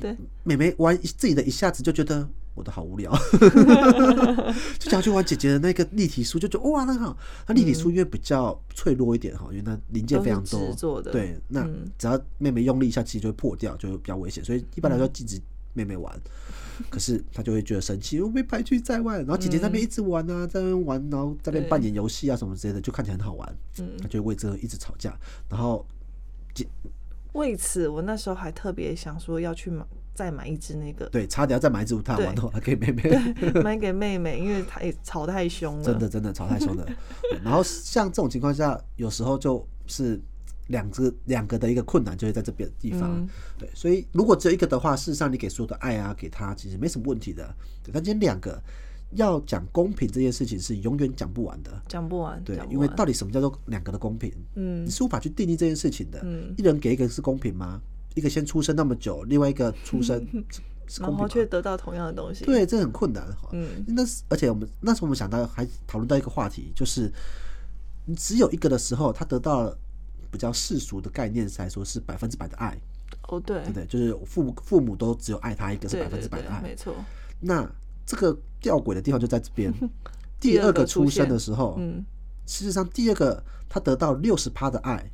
[0.00, 3.12] 对，妹妹玩自己的一下子就觉得我的好无聊，
[4.78, 7.16] 就想要去玩姐姐的那个立体书，就觉得哇，那个好。
[7.46, 11.02] 那立体书因为比较脆弱一点哈，因为那零件非常多。
[11.02, 11.90] 对，那嗯。
[11.98, 15.40] 只要妹妹用力一下，其实就会破掉，就会比较危险，所以一般来嗯说禁止
[15.74, 16.18] 妹妹玩。
[16.90, 23.56] 可是她就会觉得生气，我被排拒在外，然后姐姐在那边一直玩啊，在那边玩，然后在那边扮演游戏啊什么之类的，就看起来很好玩。
[23.78, 23.90] 嗯。
[24.00, 25.14] 她就会为这个一直吵架，
[25.48, 25.86] 然后
[27.36, 33.02] 为此，我那时候还特别想说要去买再买一只那个，对，差点要再买一只舞踏玩的话，给妹妹。
[33.62, 35.84] 买给妹妹，因为她也吵太凶了。
[35.84, 36.86] 真的真的吵太凶了。
[37.44, 40.18] 然后像这种情况下，有时候就是
[40.68, 43.02] 两个两个的一个困难就会在这边地方。
[43.14, 47.54] 嗯对，所以如果只有一个的话，事实上你给所有的爱啊，给他其实没什么问题的。
[47.82, 48.60] 对，但今天两个
[49.10, 51.70] 要讲公平这件事情是永远讲不完的。
[51.88, 54.32] 讲不完，对因为到底什么叫做两个的公平？
[54.54, 56.20] 嗯你是无法去定义这件事情的。
[56.24, 57.80] 嗯一人给一个是公平吗？
[58.14, 60.26] 一个先出生那么久，另外一个出生
[61.00, 61.12] 然？
[61.12, 62.44] 后却得到同样的东西。
[62.44, 63.48] 对，这很困难哈。
[63.52, 67.12] 嗯那是而且我们那时候我们想到还讨论到一个话题，就是
[68.04, 69.78] 你只有一个的时候，他得到了
[70.30, 72.76] 比较世俗的概念来说是百分之百的爱，
[73.28, 73.86] 哦，对对对？
[73.86, 76.62] 就是父母父母都只有爱他一个是百分之百的爱。
[76.62, 76.94] 没错。
[77.40, 77.68] 那
[78.06, 79.72] 这个吊诡的地方就在这边，
[80.40, 82.04] 第 第二个出生的时候，嗯，
[82.46, 85.10] 事实上第二个他得到六十趴的爱，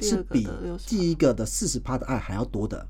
[0.00, 0.48] 是比
[0.86, 2.88] 第一个的四十趴的爱还要多的，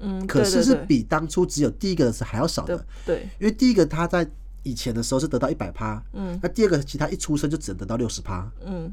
[0.00, 2.84] 嗯，可是是比当初只有第一个的是还要少的。
[3.06, 3.28] 对。
[3.38, 4.28] 因为第一个他在
[4.64, 6.38] 以前的时候是得到一百趴，嗯。
[6.42, 8.92] 那第二个其实他一出生就只能得到六十趴，嗯，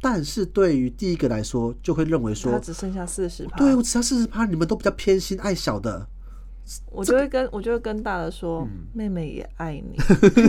[0.00, 3.58] 但是对于第一个来说，就会认为他说，只剩下四十趴。
[3.58, 6.08] 对我只要四十趴，你们都比较偏心爱小的，
[6.86, 9.96] 我就会跟我就会跟大的说，嗯妹妹也爱你，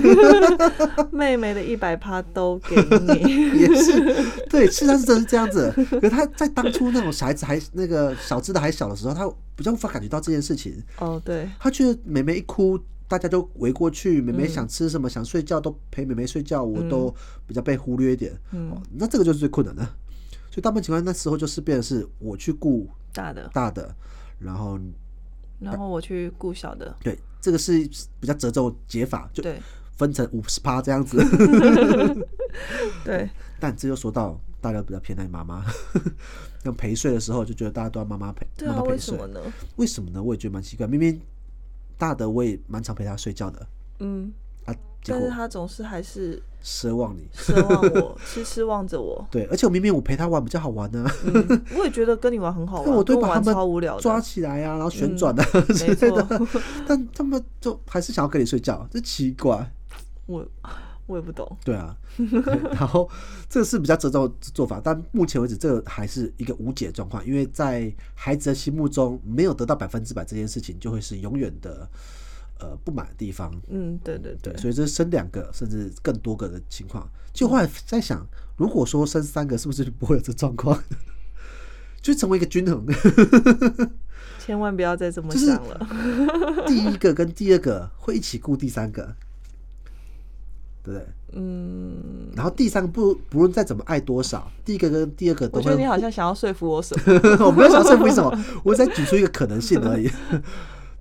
[1.12, 3.60] 妹妹的一百趴都给你。
[3.60, 4.01] 也是
[4.49, 5.71] 对，事实上是真是这样子。
[5.89, 12.79] 可是他在当初那种小孩子还那个小只的还小的时候，他比较无法感觉到这件事情，哦，对，他觉得妹妹一哭。
[13.10, 17.12] 大家都围过去，妹妹想吃什么、想睡觉都陪妹妹睡觉，我都
[17.47, 18.32] 比较被忽略一点。
[18.51, 19.82] 嗯哦，那这个就是最困难的。
[20.51, 23.95] 所以大部分情况那时候就是变的是我去顾大的，大的，
[24.38, 24.79] 然后
[25.59, 27.79] 然后我去顾小的，对这个是
[28.19, 29.43] 比较折中解法，就
[29.97, 31.17] 分成五十趴这样子。
[33.03, 35.65] 对，但这就说到大家比较偏爱妈妈，
[36.63, 39.17] 那陪睡的时候就觉得大家都要妈妈陪，妈妈陪睡。
[39.17, 39.53] 为什么呢？
[39.75, 40.23] 为什么呢？
[40.23, 40.87] 我也觉得蛮奇怪。
[40.87, 41.19] 明明
[41.97, 43.67] 大的我也蛮常陪他睡觉的，
[43.99, 44.31] 嗯，
[44.69, 47.27] 啊，结但是果他总是还是奢望你。
[47.34, 49.25] 奢望我， 痴痴望着我。
[49.32, 54.01] 对，而且我明明我陪他玩比较好玩呢、嗯，我也觉得跟你玩很好玩， 但我都跟玩把他们超无聊的。
[54.01, 56.47] 抓起来啊，然后旋转啊、 之没类的，错，
[56.88, 59.71] 但他们就还是想要跟你睡觉，这奇怪。
[60.25, 60.45] 我
[61.08, 61.58] 我也不懂。
[61.65, 62.27] 对啊，对
[62.73, 63.10] 然后
[63.49, 71.89] 这个是比较折中的做法，但目前为止这个还是一个无解的状况，因为在孩子的心目中没有得到百分之百这件事情，就会是永远的
[72.59, 73.51] 呃不满的地方。
[73.69, 77.09] 嗯，对对对，对，所以这是生两个甚至更多个的情况。
[77.33, 78.25] 就后来在想，
[78.57, 80.81] 如果说生三个，是不是就不会有这状况？
[82.01, 82.85] 就成为一个均衡，
[84.39, 86.65] 千万不要再这么想了。
[86.65, 89.13] 第一个跟第二个会一起顾第三个，
[90.81, 91.05] 对不对？
[91.33, 97.03] 嗯，然后第三个不不论再怎么爱多少，第一个跟第二个都会我觉得你好像想要说服我什么。
[97.45, 100.09] 我没有想说服你什么，我只在举出一个可能性而已。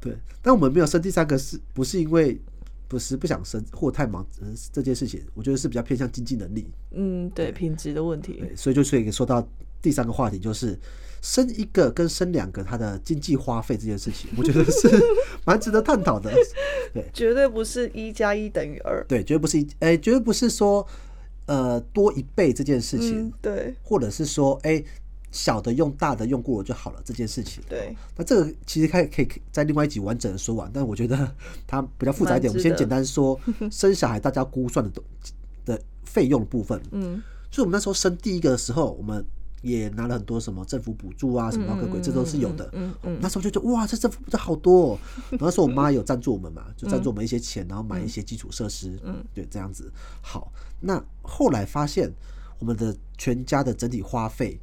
[0.00, 2.40] 对，但我们没有生第三个是不是因为
[2.87, 5.20] 不是不想生或太忙呃这件事情？
[5.34, 6.70] 我觉得是比较偏向经济能力。
[6.92, 8.34] 嗯，对，品质的问题。
[8.40, 9.46] 对，所以就所以说到
[9.82, 10.78] 第三个话题，就是
[11.20, 14.88] 生一个跟生两个，它的经济花费这件事情，我觉得是
[15.44, 16.32] 蛮值得探讨的。
[16.94, 19.04] 对绝对不是一加一等于二。
[19.06, 20.87] 对，绝对不是一哎、绝对不是说
[21.44, 24.82] 呃多一倍这件事情，嗯，对或者是说哎、
[25.30, 27.62] 小的用大的用过了就好了这件事情。
[27.68, 31.30] 对，那这个其实可以可以在另外一集完整的说完，但我觉得
[31.66, 32.50] 它比较复杂一点。
[32.50, 33.38] 我们先简单说
[33.70, 35.04] 生小孩大家估算的东
[35.64, 36.80] 的费用的部分。
[36.92, 39.24] 嗯，所以我们那时候生第一个的时候，我们
[39.60, 42.68] 也拿了很多什么政府补助啊，什么高科鬼，这都是有的。
[42.72, 44.98] 嗯嗯那时候就觉得哇，这政府补助好多、哦。
[45.32, 48.98] 然 后那时候我妈有赞助我们嘛，就赞助我们一些钱，然后买一些基础设施。
[49.04, 49.92] 嗯，对，这样子。
[50.22, 52.10] 好，那后来发现
[52.58, 54.58] 我们的全家的整体花费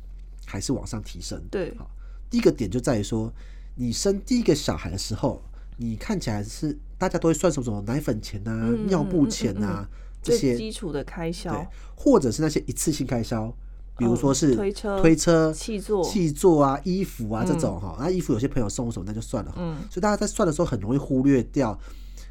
[0.45, 1.41] 还是往上提升。
[1.51, 1.89] 对好，
[2.29, 3.31] 第一个点就在于说，
[3.75, 5.43] 你生第一个小孩的时候，
[5.77, 9.87] 你看起来是大家都会算什么什么奶粉钱啊、嗯尿布钱啊、
[10.21, 13.53] 这些基础的开对销，，或者是那些一次性开销，
[13.97, 17.97] 比如说是哦推车推车、气座气座啊、衣服啊这种哈。
[17.99, 19.57] 那衣服有些朋友送什么那就算了哈。
[19.59, 21.77] 嗯所以大家在算的时候很容易忽略掉，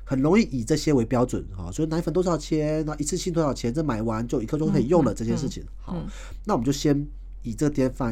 [0.04, 1.70] 很容易以这些为标准哈。
[1.70, 5.62] 所以奶粉多少钱，然后一次性多少钱，这买完就一刻钟可以用了这件事情。
[5.82, 5.96] 好，
[6.44, 7.06] 那我们就先
[7.44, 8.04] 以这个跌幅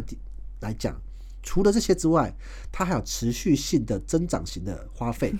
[0.61, 0.97] 来讲。
[1.43, 2.33] 除了这些之外，
[2.71, 5.35] 它还有持续性的增长型的花费，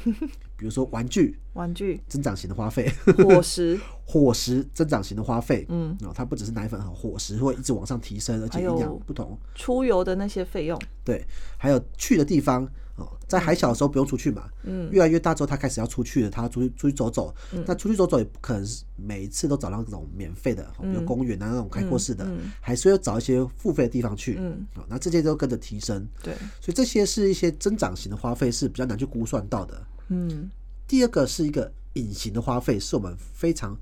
[0.63, 11.27] 比如说玩具玩具、增长型的花费，伙食， 伙食增长型的花费，嗯，哦，它不只是奶粉和伙食会一直往上提升，而且营养不同，出游的那些费用，对，
[11.59, 17.35] 还有去的地方哦，在还小的时候不用出去嘛，嗯，越来越大之后他开始要出去了，他出去出去走走，
[17.67, 22.25] 那出去走走也不可能是每一次都找到那种免费的，哦比如公园啊那种开阔式的，
[22.61, 30.51] 还是要找一些付费的地方去，嗯，哦，那这些都跟着提升，对，所以这些是一些增长型的花费是比较难去估算到的，嗯，
[30.87, 33.75] 第二个是一个隐形的花费，是我们非常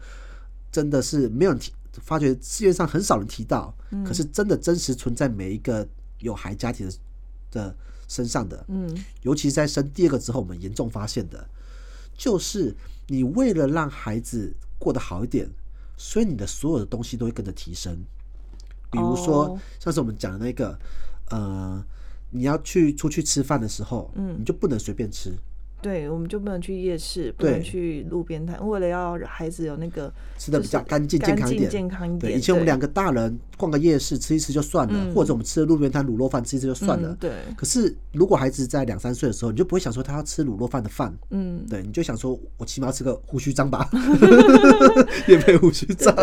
[0.70, 3.74] 真的是没有人提，发觉世界上很少人提到，
[4.06, 5.86] 可是真的真实存在每一个
[6.20, 6.94] 有孩家庭的
[7.50, 11.48] 的身上的，嗯，尤其是在生第二个之后，我们严重发现的，
[12.16, 12.74] 就是
[13.08, 15.48] 你为了让孩子过得好一点，
[15.96, 17.96] 所以你的所有的东西都会跟着提升，
[18.90, 19.60] 比如说、哦。
[19.78, 20.78] 像是我们讲的那个，
[21.30, 21.84] 呃，
[22.30, 24.36] 你要去出去吃饭的时候，嗯。
[24.38, 25.34] 你就不能随便吃。
[25.82, 32.32] 对，我们就不能去夜市，不能去路边摊，为了要让孩子有那个吃的比较干净健康一点，健康一对，点。
[32.32, 37.10] 对以前我们两个大人逛个夜市吃一吃就算了，嗯或者我们吃的路边摊卤肉饭吃一吃就算了。
[37.10, 43.88] 嗯对，可是如果孩子在两三岁的时候，你就不会想说他要吃卤肉饭的饭，嗯，对，你就想说我起码要吃个胡须章吧，
[45.28, 46.14] 也配胡须章，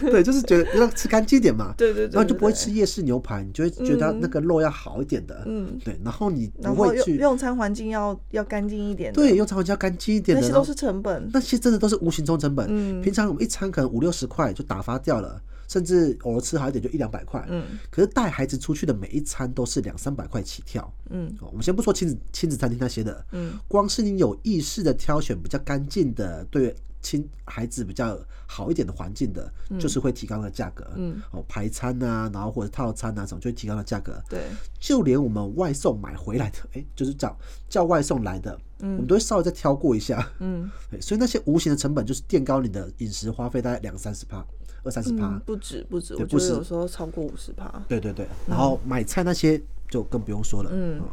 [0.00, 1.74] 对，就是觉得要吃干净一点嘛。
[1.76, 11.30] 对对对，然后就不会吃，夜市牛排，你就会觉得那个肉要好一点的，嗯，对，然后你不会去用餐环境要要干净一点的，对用餐环境要干净一点的，那些都是成本。
[11.32, 12.66] 那些真的都是无形中成本。
[12.68, 17.42] 嗯平常我们一餐可能五六十块就打发掉了，甚至偶尔吃好一点就一两百块。
[17.48, 20.92] 嗯可是带孩子出去的每一餐都是两三百块起跳。
[21.08, 30.86] 嗯哦我们先不说亲子亲子餐厅那些的，嗯，光是你有意识的挑选比较干净的，对亲孩子比较好一点的环境的，就是会提高那个价格。
[30.96, 34.22] 嗯，哦，排餐啊，然后或者套餐啊什么，就会提高那个价格。
[34.28, 34.44] 对，
[34.78, 37.36] 就连我们外送买回来的，哎、就是叫
[37.68, 40.26] 叫外送来的，我们都会稍微再挑过一下。
[40.38, 44.44] 嗯 对，所以那些无形的成本就是垫高你的饮食花费，大概两三十趴，
[44.84, 45.40] 二三十趴嗯，。
[45.44, 47.82] 不止不止，对不止我觉得有时候超过五十趴。
[47.88, 49.60] 对对对，然后买菜那些
[49.90, 50.70] 就更不用说了。
[50.72, 51.04] 嗯哦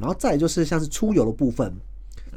[0.00, 1.70] 然后再就是像是出游的部分，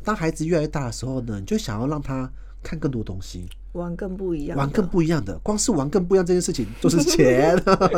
[0.04, 2.30] 当孩子越来越大的时候呢，你就想要让他
[2.64, 5.38] 看更多东西，玩更不一样，玩更不一样的。
[5.40, 7.56] 光是玩更不一样这件事情，就是钱，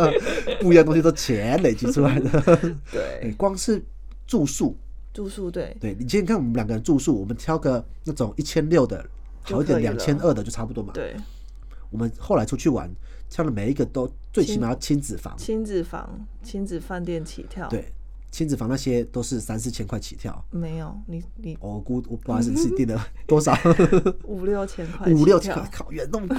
[0.60, 2.74] 不一样的东西都钱累积出来的。
[2.92, 3.82] 对，光是
[4.28, 4.76] 住宿，
[5.14, 9.06] 住宿对，对你今天看我们两个人住宿，我们挑个那种一千六的
[9.44, 10.92] 好一点两千二的就差不多嘛。
[10.94, 11.16] 对，
[11.92, 12.90] 我们后来出去玩，
[13.30, 17.94] 挑的每一个都最起码要亲子房，亲子房、亲子饭店起跳。，对，
[18.36, 20.46] 亲子房那些都是三四千块起跳。
[20.52, 23.58] 没有你你我估我不好意思，你自己定了多少？
[24.28, 26.38] 五六千块，五六千块，靠，远那么贵，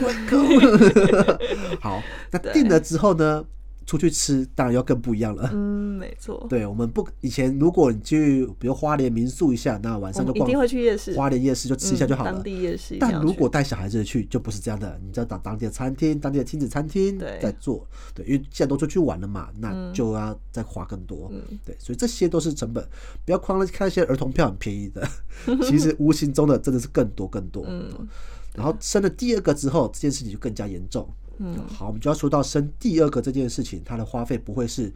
[1.80, 3.42] 好，那定了之后呢，
[3.86, 5.48] 出去吃当然要更不一样了。
[5.52, 6.44] 嗯，没错。
[6.50, 12.32] 对，我们不以前如果你去比如花莲民宿一下，那晚上就逛们一定会去夜市，花莲夜市就吃一下就好了。
[12.32, 17.86] 嗯当地夜市但如果带小孩子去，就不是这样的，你就要找当地的餐厅、当地的亲子餐厅对在做。
[18.12, 21.30] 对，因为既然都出去玩了嘛，那就要再花更多。
[21.32, 22.84] 嗯对，所以这些都是成本。
[23.24, 25.08] 不要光看一些儿童票很便宜的，
[25.62, 27.64] 其实无形中的真的是更多更多。
[27.68, 28.08] 嗯
[28.54, 31.06] 然后生了第二个之后，这件事情就更加严重。
[31.38, 34.92] 嗯好，我们就要说到生第二个这件事情，它的花费不会是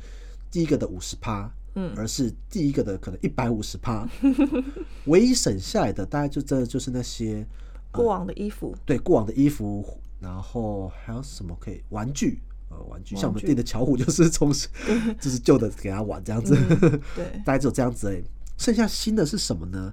[0.51, 4.09] 第一个的五十趴，嗯而是第一个的可能一百五十趴。
[5.07, 7.47] 唯一省下来的，大概就真的就是那些
[7.93, 12.41] 过往的衣服，对过往的衣服，然后还有什么可以玩具。
[12.71, 14.53] 呃，玩具像我们店的巧虎，就是从
[15.21, 16.55] 就是旧的给他玩这样子，
[17.17, 18.23] 对，大概只有这样子而已。
[18.57, 19.93] 剩下新的是什么呢？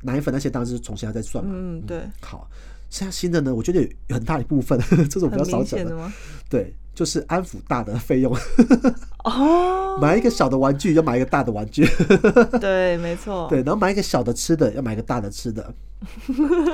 [0.00, 1.50] 奶粉那些当然是重新要再算嘛。
[1.54, 2.48] 嗯对，好，
[2.90, 4.78] 剩下新的呢，我觉得有很大一部分，
[5.10, 5.96] 这种比较少讲的？
[6.48, 8.32] 对，就是安抚大的费用，
[9.24, 11.84] 哦， 买一个小的玩具要买一个大的玩具，
[12.60, 15.74] 对，没错，对，然后买一个小的吃的要买一个大的吃的，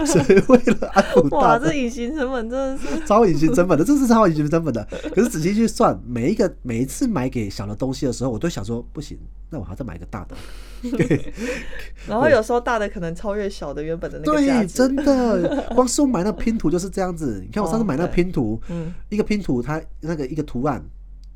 [0.07, 4.87] 所以为了安抚大哇，的这，隐形成本真的是，超隐形成本的，这是超隐形成本的。
[5.15, 10.37] 可是仔细去算，每一个每一次买给小的东西的时候，我都想说，不行，那我还要再买一个大的。
[12.09, 17.41] 然后有时候大的可能超越小的原本的那个价对，值，真的， 光是我买那拼图就是这样子。
[17.45, 20.83] 你看我上次哦买那个拼图，嗯一个拼图它那个一个图案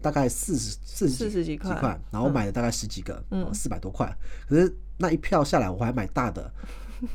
[0.03, 4.13] 大概四十四四十几块块，然后我买了大概十几个，嗯四百多块。
[4.49, 6.51] 可是那一票下来，我还买大的，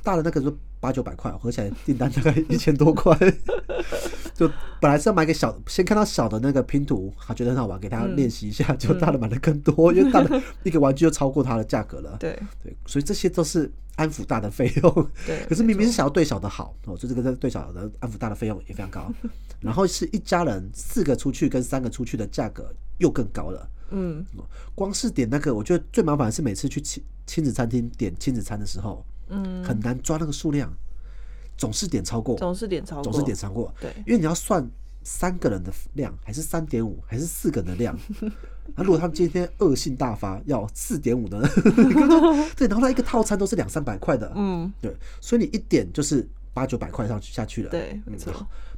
[0.04, 3.18] 大的那个就八九百块，合起来订单大概一千多块。
[4.42, 8.16] 就本来是要买给小，先看到小的那个拼图，他觉得很好玩，给他嗯。
[8.16, 12.18] 练习一下，就大的买的更多，因为大的一个玩具就超过它的价格了。
[12.20, 12.32] 对。
[12.64, 15.10] 对，所以这些都是安抚大的费用。
[15.28, 19.14] 对 可是明明是想要对小的好哦，就这个对小的安抚大的费用也非常高，
[19.62, 23.70] 然后是一家人四个出去跟三个出去的价格又更高了。
[23.92, 24.26] 嗯。
[24.74, 30.74] 光是点那个，我觉得最麻烦的是每次去亲亲子餐厅点亲子餐的时候，嗯，很难抓那个数量，
[31.62, 33.72] 总是点超过，总是点超过，总是点超过。
[33.80, 33.94] 对。
[34.08, 34.68] 因为你要算
[35.04, 37.96] 三个人的量，还是三点五，还是四个人的量。
[38.76, 41.48] 那如果他们今天恶性大发，要四点五的呢？
[42.58, 47.70] 对，然后他一个套餐都是两三百块的，嗯，对，所以你一点就是八九百块上去下去了。
[47.70, 48.34] 对，没错，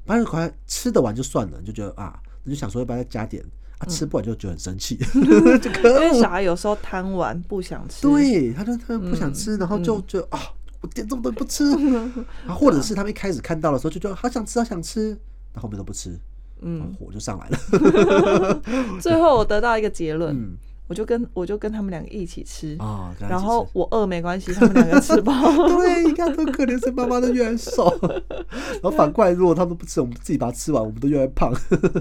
[0.05, 3.41] 八九百块吃得完就算了，你就觉得啊，你就想说要不要再加点。
[3.79, 6.21] 啊，吃不完就觉得很生气， 因为。
[6.21, 10.39] 小孩有时候贪玩不想吃，对，他就他就不想吃，然后就就啊，
[10.83, 11.63] 我点这么多不吃，
[12.45, 15.17] 啊，或者是他们一开始看到的时候就觉得好想吃，好想吃，
[15.53, 16.19] 那后后面都不吃，
[16.61, 18.61] 嗯，火就上来了。
[18.99, 25.33] 最后我得到一个结论，嗯我就跟我就跟他们两个一起吃，啊，然后我饿没关系，他们两个吃饱。
[25.77, 27.89] 对，你看多可怜，所以妈妈都越来越瘦。
[28.01, 31.53] 然后反过来，如果他们都不吃，我们自己把它吃完，我们都越来越胖。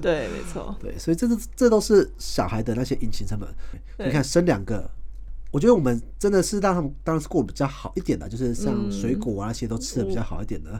[0.02, 3.48] 对，没错，对，所以这是这都是小孩的那些隐形成本。
[4.04, 4.90] 你看生两个，
[5.52, 10.70] 我觉得我们真的是让他们当然是过得比较好一点的，就是像水果啊那些都吃的比较好一点的。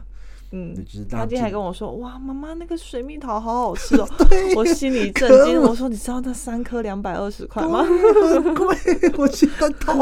[0.55, 4.07] 嗯对，就是让他今天还跟我说：“哇，妈妈那个水蜜桃好好吃哦！”
[4.55, 5.59] 我心里震惊。
[5.59, 8.77] 我说：“你知道那三颗两百二十块吗很贵，
[9.17, 10.01] 我心很痛。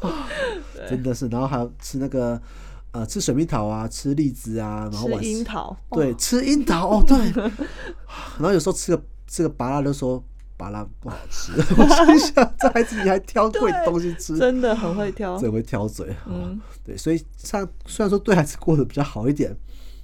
[0.00, 0.28] 啊
[0.86, 2.38] 真的是，然后还有吃那个
[2.92, 7.16] 呃，吃水蜜桃啊，吃荔枝啊，？”然后吃晚樱桃，对，吃樱桃哦，对。
[8.36, 10.22] 然后有时候吃个吃个拔辣就说
[10.60, 15.38] 拔辣不好吃，我心想这孩子你还挑贵的东西吃，真的很会挑。
[15.38, 16.14] 真会挑嘴。
[16.26, 19.56] 嗯嗯，对，所以像虽然说对孩子过得比较好一点，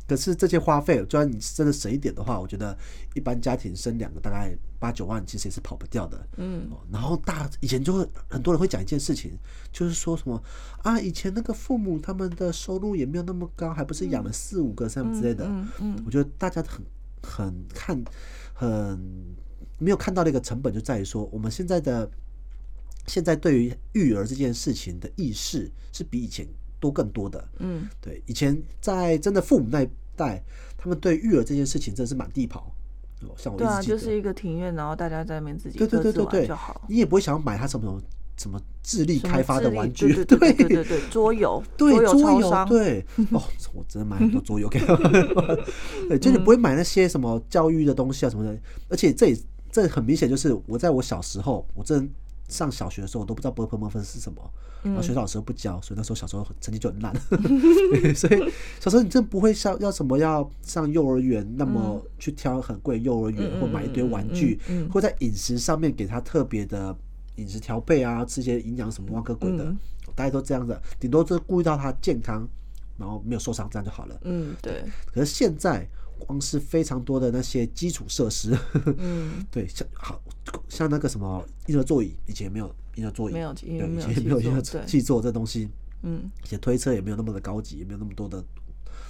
[0.08, 2.74] 可是这些花费，就算你真的省一点的话，我觉得
[3.14, 6.26] 一般家庭生两个大概八九万，其实也是跑不掉的。
[6.38, 9.32] 嗯哦然后大以前就会很多人会讲一件事情，
[9.70, 10.42] 就是说什么
[10.82, 15.44] 啊，以前那个父母他们的收入也没有那么高，还不是养了四五个这样之类的。
[15.46, 16.82] 嗯嗯我觉得大家很
[17.22, 18.02] 很看
[18.54, 19.36] 很
[19.78, 22.10] 没有看到的一个成本，就在于说我们现在的
[23.06, 26.46] 现在对于育儿这件事情的意识是比以前
[26.80, 27.48] 多更多的。
[27.58, 30.42] 嗯，对，以前在真的父母那一代，
[30.76, 32.72] 他们对育儿这件事情真的是满地跑。
[33.22, 36.84] 哦，像我一对啊，就是一个庭院，然后大家在那边自己对对对对对就好。
[36.88, 37.98] 你也不会想要买他什么
[38.36, 43.42] 什么智力开发的玩具，对对对桌游，对桌游，对哦，
[43.72, 45.10] 我真的买很多桌游给他们。
[46.08, 48.58] 对，就是不会买那些什么教育的东西啊什么的，
[48.90, 49.36] 而且这也
[49.76, 52.08] 这很明显就是我在我小时候，我真
[52.48, 54.40] 上小学的时候，我都不知道 b u r p l e muffin 是什么，
[54.82, 57.14] 然后学校老师又不教，所以那时候小时候成绩就很烂。
[58.16, 58.50] 所以
[58.80, 64.58] 小时候你真不会像要什么要上幼儿园，那么去挑很贵的幼儿园，或买一堆玩具，
[64.90, 66.96] 或在饮食上面给他特别的
[67.34, 69.70] 饮食调配啊，吃些营养什么万个鬼的，
[70.14, 72.48] 大家都这样的，顶多就是顾虑到他健康，
[72.96, 74.18] 然后没有受伤，这样就好了。
[74.22, 75.86] 嗯，对，可是现在
[76.18, 78.56] 光是非常多的那些基础设施，
[78.98, 80.20] 嗯， 对，像好
[80.68, 84.86] 像那个什么婴儿座椅，以前没有婴儿座椅，没有以前没有婴儿基座对。
[84.86, 85.68] 气座这东西，
[86.02, 88.42] 嗯，而且推车也没有那么的高级，也没有那么多的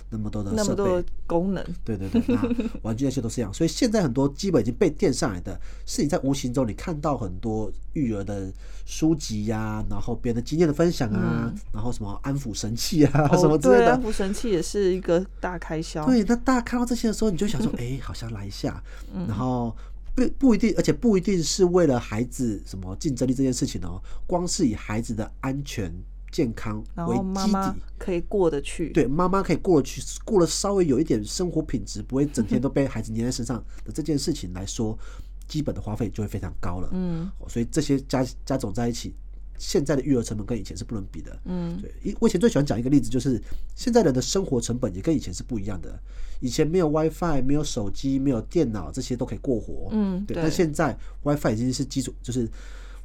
[0.08, 1.08] 那么多的设那么多备。
[1.26, 2.40] 功能，对对对，那
[2.82, 8.52] 玩具那些都是一样，所以现在很多基本已经被垫上来的，是你在无形中你看到很多育儿的
[8.84, 13.92] 书籍呀、然后别人的经验的分享啊，然后什么安抚神器啊、什么之类的。
[13.92, 18.82] 安，抚神器也是一个大开销，对，那大家看到这些的时候，你就想说，哎、好像来一下，
[19.26, 19.76] 然后
[20.14, 25.92] 不不一定，而且不一定是为了孩子什么竞争力这件事情哦，光是以孩子的安全
[26.36, 27.80] 健康然为基后妈妈底。
[27.96, 33.56] 可以过得去，对，妈妈可以过得去，过了稍微有一点生活品质，不会整天都被孩子黏在身上
[33.86, 34.98] 的这件事情来说，
[35.48, 36.90] 基本的花费就会非常高了。
[36.92, 39.14] 嗯哦所以这些加加总在一起，
[39.56, 41.40] 现在的育儿成本跟以前是不能比的。
[41.46, 43.42] 嗯对，以我以前最喜欢讲一个例子，就是
[43.74, 45.98] 现在人的生活成本也跟以前是不一样的。
[46.40, 49.88] 以前没有 WiFi、没有手机、没有电脑，这些都可以过活。
[49.92, 52.46] 嗯对但现在 WiFi 已经是基础，就是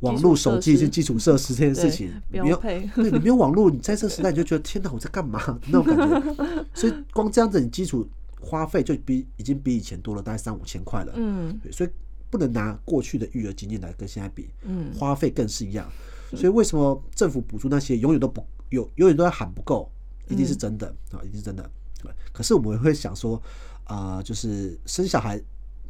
[0.01, 2.11] 网络、手机设施是基础设施这件事情。
[2.29, 6.65] 没有，对你没有网络，你在这个时代你就觉得天哪，我在干嘛 那种感觉。
[6.73, 8.07] 所以光这样子，你基础
[8.39, 11.13] 花费就比已经比以前多了大概三五千块了。
[11.15, 11.89] 嗯，所以
[12.29, 14.49] 不能拿过去的育儿经验来跟现在比。
[14.63, 15.89] 嗯花费更是一样。
[16.31, 19.91] 所以为什么政府补助那些永远都不有，永远都在喊不够，
[20.29, 21.69] 一定是真的啊、一定是真的。
[22.01, 23.39] 对可是我们会想说，
[23.83, 25.39] 啊、就是生小孩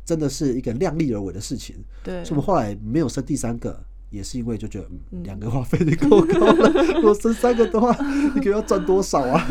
[0.03, 1.76] 真的是一个量力而为的事情。
[2.03, 3.80] 对所以我们后来没有生第三个，
[4.12, 6.70] 也是因为就觉得嗯两个话费就够高了。
[6.95, 7.91] 如果生三个的话，
[8.36, 9.43] 一个月要赚多少啊？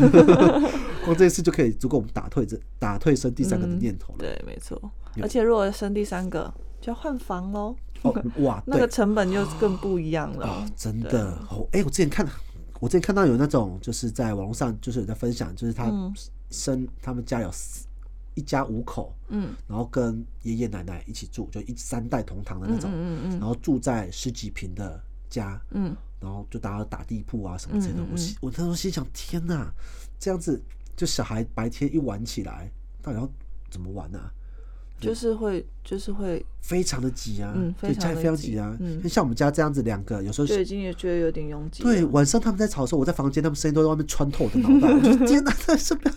[1.03, 4.19] 光这一次就可以足够我们打退这打退生第三个的念头了。
[4.19, 4.79] 对，没错，
[5.21, 10.47] 而且如果生第三个，就要换房喽，哦，哇， 那个成本就更不一样了。
[10.47, 11.31] 哦，，真的。
[11.49, 12.25] 哦，哎、我之前看，
[12.79, 16.13] 我之前看到有那种就是在网络上就是有在分享，就是他嗯。
[16.53, 17.85] 生他们家有四
[18.33, 28.03] 一家五口，嗯然后跟爷爷奶奶一起住，就一三代同堂的那嗯种，嗯嗯然后住在十几平的家，嗯然后就大家打地铺啊什么之类的。
[28.11, 29.71] 我心我那时候心想，天哪，
[30.19, 30.61] 这样子
[30.95, 32.71] 就小孩白天一玩起来，
[33.01, 33.29] 到底要
[33.69, 34.31] 怎么玩呢、啊？
[35.07, 38.75] 就是会就是会非常的挤啊，嗯非常地非常挤啊。
[38.79, 44.93] 嗯像我们家这样子，两个有时候就已经也觉得有点拥挤了，对，晚上他们在吵的时候，我在房间，他们声音都在外面穿透我的脑袋。
[44.93, 46.15] 我就 天哪，这是不是？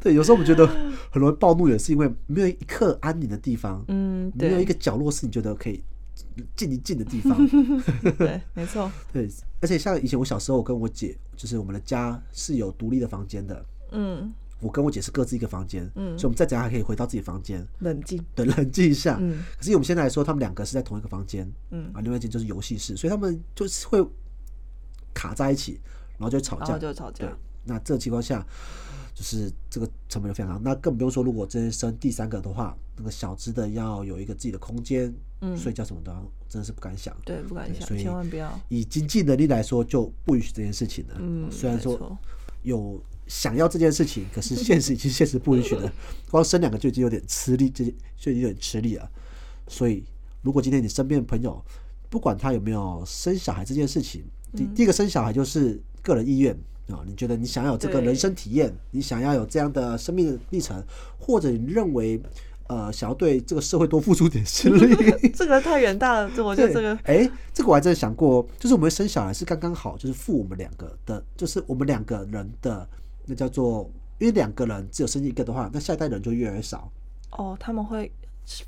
[0.00, 0.66] 对，有时候我们觉得
[1.10, 5.82] 很容易暴怒，也是因为没有一刻安宁的地方，嗯没有一对个角落是你觉得可以
[6.56, 7.46] 静一静的地方。
[8.18, 9.28] 对，没错，对，
[9.60, 13.64] 而且像以前我小时候，我跟我姐，就是我们的家是有独立的房间的。
[13.92, 14.32] 嗯
[14.62, 19.18] 我跟我姐是各自一个房间，嗯所以我们再怎样还可以回到自己房间，冷静， 对，冷静一下。
[19.20, 24.02] 嗯可是以我们现在来说，他们两个是在同一个房间，嗯啊，另外一间就是游戏室，所以他们就是会
[25.12, 25.80] 卡在一起，
[26.16, 28.46] 然后就吵架，然后就吵对架，，那这个情况下，
[29.14, 30.60] 就是这个成本就非常高。
[30.62, 36.14] 那更不用说，如果真的生第三个的话，那个小只的要有一个自己的空间，嗯睡觉什么的，
[36.48, 37.14] 真的是不敢想。
[37.24, 41.14] 对，不敢想，所以千万不要，以经济能力来说，就不允许这件事情的。
[41.18, 42.18] 嗯，虽然说
[42.62, 43.02] 有
[43.34, 45.90] 想要这件事情，可是 现实已经现实不允许的，
[46.30, 47.82] 光生两个就已经有点吃力，就
[48.14, 49.10] 就已经有点吃力了。
[49.66, 50.04] 所以，
[50.42, 51.64] 如果今天你身边的朋友，
[52.10, 54.22] 不管他有没有生小孩这件事情，
[54.54, 56.52] 第第一个生小孩就是个人意愿
[56.88, 60.84] 啊，你觉得你想要有这个人生体验，你想要有这样的生命历程，
[61.18, 62.20] 或者你认为
[62.68, 64.94] 呃想要对这个社会多付出点心力，
[65.34, 72.86] 这个太远大了，这我觉得这个哎、这个我还真的想过，就是我们生小孩是刚刚好，就是付我们两个的，就是我们两个人的，
[73.26, 76.90] 那叫做，因为两个人只有生一个的话，那下一代人就越来越少。
[77.32, 78.10] 哦，他们会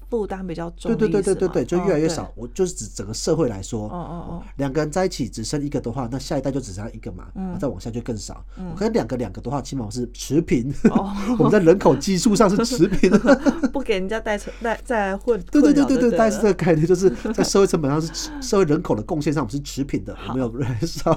[0.08, 2.32] 负担比较重对对对对对对，就越来越哦少。。
[2.36, 8.44] 我就是指整个社会来说，哦哦哦两个人在一起只生一个的话，那下一代就只剩下一个嘛，嗯再往下就更少。
[8.76, 10.72] 可是两个两个的话，起码是持平。
[11.38, 13.18] 我们在人口基数上是持平的。
[13.18, 21.12] 哦， 不给人家带成带再来混，对对对对对，大概是这个概念，就是在社会成本上是 社会人口的贡献上我们是持平的，我没有越来越少。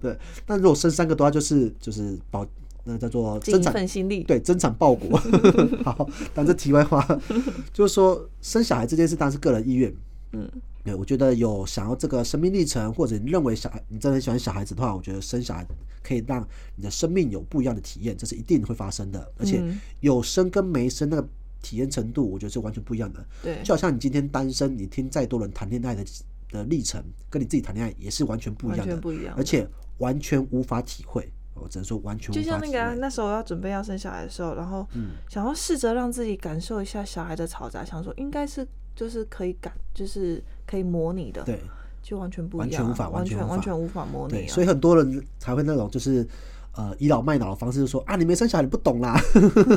[0.00, 2.44] 对，那如果生三个的话，就是就是保
[2.84, 5.16] 那叫做增产心力，对增产报国。
[5.84, 7.06] 好，但这题外话，
[7.72, 9.94] 就是说生小孩这件事当然是个人意愿。
[10.32, 10.50] 嗯，
[10.82, 15.66] 对，我觉得有想要这个生命历程，或者你认为小孩你真的很喜欢小孩子的话，我觉得生小孩
[16.02, 19.30] 可以让你的生命有不一样的体验，这是一定会发生的。
[19.38, 21.28] 而且嗯有生跟没生那个
[21.60, 23.24] 体验程度，我觉得是完全不一样的。
[23.42, 26.04] 对就好像你今天单身，你听再多人谈恋爱的
[26.50, 29.44] 的历程，跟你自己谈恋爱也是完全不一样的，全不一样而。
[29.44, 29.68] 且
[29.98, 31.30] 完全无法体会。
[31.54, 32.34] 我只能说完全。
[32.34, 41.60] 就像那个啊、那时候要准备要生小孩的时候，然后嗯想要试着让自己感受一下小孩的嘈杂，想说应该是就是可以感，就是可以模拟的，对
[42.02, 44.48] 就完全不一样啊，全无法完完全无法完全无法模拟。
[44.48, 46.26] 所以很多人才会那种就是
[46.74, 49.20] 呃倚老卖老的方式，就说啊你没生小孩你不懂啦。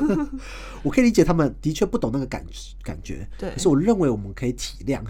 [0.84, 2.46] 我可以理解他们的确不懂那个感
[2.84, 5.02] 感觉，对可是我认为我们可以体谅。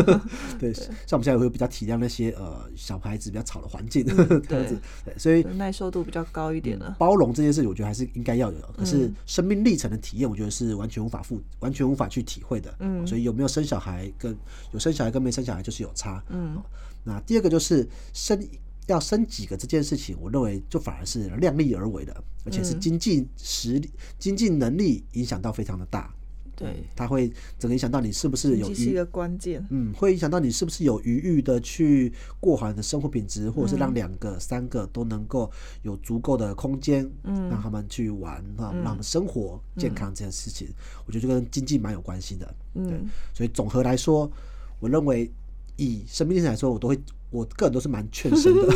[0.60, 6.94] 对，像我们现在也会比较体谅那些呃小孩子比较吵的环境这样子，对，所以耐受度比较高一点的。
[6.98, 8.68] 包容这件事，我觉得还是应该要有的。
[8.76, 12.74] 可是嗯生命历程的体验，我觉得是完全无法复、完全无法去体会的。
[12.80, 14.36] 嗯所以有没有生小孩跟
[14.72, 16.22] 有生小孩跟没生小孩就是有差。
[16.28, 16.62] 嗯
[17.02, 18.38] 那第二个就是生
[18.86, 26.14] 要生几个这件事情，我认为就反而是量力而为的，而且是嗯经济实力、经济能力影响到非常的大。
[26.56, 27.28] 对，它会
[27.58, 29.66] 整个影响到你是不是有一个关键。
[29.70, 33.94] 嗯，会影响到你是不是有余裕的去过好你的生活品质，或者是让嗯。
[33.94, 35.50] 两个、三个都能够
[35.82, 37.50] 有足够的空间，嗯。
[37.50, 40.68] 让他们去玩，啊，让他们生活健康这件事情，
[41.06, 42.46] 我觉得就跟经济蛮有关系的。
[42.72, 44.30] 对嗯，所以总和来说，
[44.78, 45.28] 我认为
[45.76, 46.96] 以生命来说，我都会，
[47.34, 48.66] 我个人都是蛮劝生的。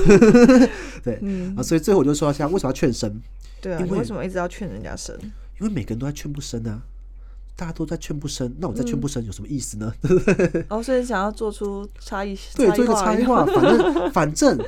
[1.03, 3.21] 对，嗯啊，所以最后我就说一下，为什么要劝生？
[3.63, 5.17] 对啊，因为什么一直要劝人家生？
[5.61, 6.83] 因为每个人都在劝不生啊。
[7.57, 9.93] 大家都在劝不生，那我在嗯劝不生有什么意思呢？
[10.71, 13.45] 哦，所以想要做出差异，对，做一个差异化。
[13.45, 14.59] 反 正反正，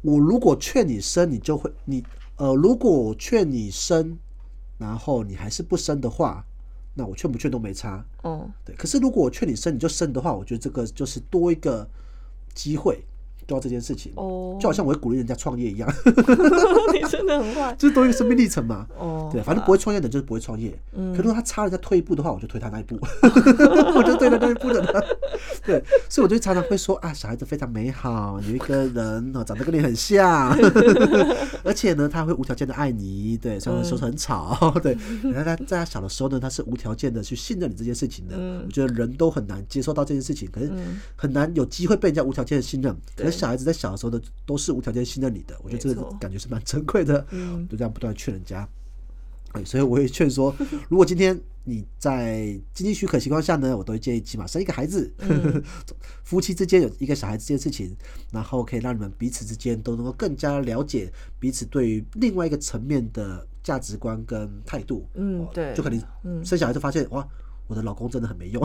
[0.00, 2.02] 我如果劝你生，你就会你
[2.36, 4.16] 呃，如果我劝你生，
[4.78, 6.42] 然后你还是不生的话，
[6.94, 8.02] 那我劝不劝都没差。
[8.22, 11.86] 哦，对，可是如果我劝你生，你就生的话，我觉得这个就是多一个
[12.54, 13.04] 机会
[13.50, 14.12] 做到这件事情。
[14.14, 15.88] 哦就好像我会鼓励人家创业一样，
[16.92, 17.74] 你真的很坏。
[17.78, 18.86] 就是多一个生命历程嘛。
[18.98, 20.78] 哦，对，反正不会创业的人就是不会创业。
[20.94, 22.98] 嗯可如果他差人家退一步的话，我就推他那一步，
[23.96, 24.80] 我就推他那一步的。
[25.64, 30.54] 对，所以我就常常会说啊，小孩子非常美好，有一个人哦长得跟你很像，
[31.64, 33.36] 而且呢，他会无条件的爱你。
[33.36, 38.36] 对，虽然说很吵，对，然后他在他小的时候呢，他是无条件的去信任你这件事情的。
[38.38, 42.94] 嗯我觉得人都很难接受到这件事情，可是嗯很难有机会被人家无条件的信任。
[43.16, 47.26] 可是对小孩子在小的时候的都是无条件信任你的，我觉得这个感觉是蛮珍贵的。
[47.30, 48.68] 嗯就这样不断劝人家。
[49.52, 50.54] 哎，所以我也劝说，
[50.88, 55.60] 如果今天你在经济许可情况下呢，我都会建议起码生一个孩子，嗯
[56.22, 57.96] 夫妻之间有一个小孩子这件事情，
[58.30, 65.04] 然后可以让你们彼此之间都能够更加了解彼此对于另外一个层面的价值观跟态度。
[65.14, 67.26] 哦嗯对就可能嗯生小孩就发现哇。
[67.70, 68.60] 我的老公真的很没用，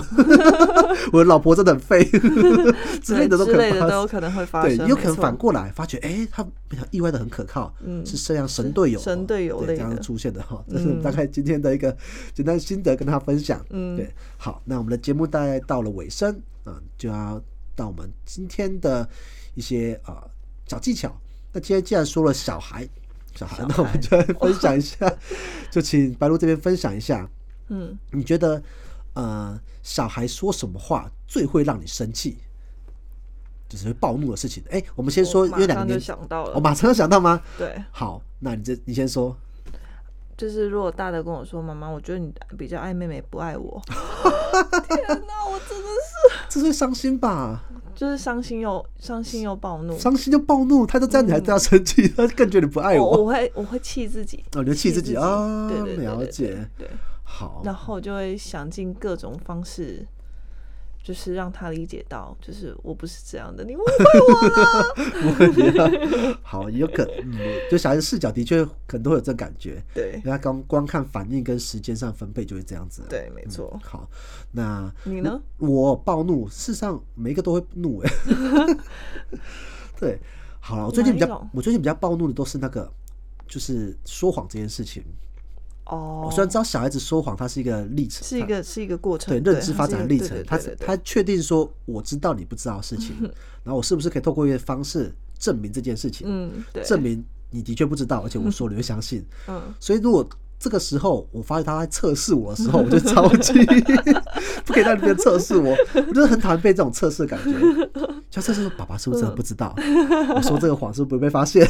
[1.14, 2.03] 我的老婆真的很废
[3.03, 6.43] 之类的都可能都有可能会发对，生，有可能反过来发觉，哎、他
[6.89, 11.95] 意外的很可靠，嗯是这样神队友哦，神队友对这样出现的哈， 这是大概今天的一个
[12.34, 13.64] 简单心得跟大家分享。
[13.70, 13.95] 嗯。
[13.95, 17.39] 对，好，那我们的节目大概到了尾声，啊、就要
[17.76, 19.08] 到我们今天的
[19.53, 20.16] 一些呃
[20.68, 21.16] 小技巧。
[21.53, 22.89] 那今天既然说了小孩，
[23.36, 25.14] 小孩，小那我们就来分享一下，
[25.70, 27.30] 就请白露这边分享一下，
[27.70, 28.62] 嗯，你觉得
[29.16, 32.38] 呃小孩说什么话最会让你生气？
[33.68, 34.63] 就是会暴怒的事情。
[34.70, 37.41] 哎、我们先说，我因为两个想到了，我马上想到吗？
[37.57, 39.36] 对，好，那你这你先说。
[40.38, 43.82] 就是如果大的跟我说：“妈妈，我觉得你比较爱妹妹，不爱我。
[44.88, 47.63] ”天哪，我真的是 这是会伤心吧？
[47.95, 49.97] 就是伤心又伤心又暴怒。
[49.97, 53.24] 伤心就暴怒，他都这样，你还对他生气，他更觉得你不爱我我。
[53.24, 56.89] 我会我会气自己，哦，你就气自己啊了解对，对
[57.26, 60.07] 好，然后就会想尽各种方式，
[61.03, 73.03] 就是让他理解到，就是我不是这样的，你误会我了 好，也有可能，嗯，就小孩子视角的确可能都会有这感觉，对因为他刚光看反应跟时间上分配就会这样子。
[73.09, 73.78] 对，没错。
[73.84, 74.09] 好，
[74.51, 75.41] 那你呢？
[75.57, 78.11] 我暴怒，事实上每一个都会怒哎。
[79.99, 80.19] 对，
[80.59, 82.91] 好了，我最近比较我最近比较暴怒的都是那个，
[83.47, 85.03] 就是说谎这件事情。
[85.86, 86.23] 哦。
[86.25, 93.15] 我，虽然知道小孩子说谎，它是一个历程，是一个是一个过程，对认知发展的历程，他他确定说我知道你不知道的事情，
[93.63, 99.25] 然后我是不是可以透过一些方式证明这件事情，嗯，对，证明你的确不知道，而且我说你会相信。
[99.47, 100.27] 嗯，所以如果
[100.60, 103.53] 这个时候我发现他在测试我的时候，我就超级
[104.66, 107.51] 不可以让别人测试我，我就是很讨厌被这种测试的感觉。
[108.30, 109.74] 就测试说爸爸是不是真的不知道，
[110.36, 111.66] 我说这个谎是不是不会被发现？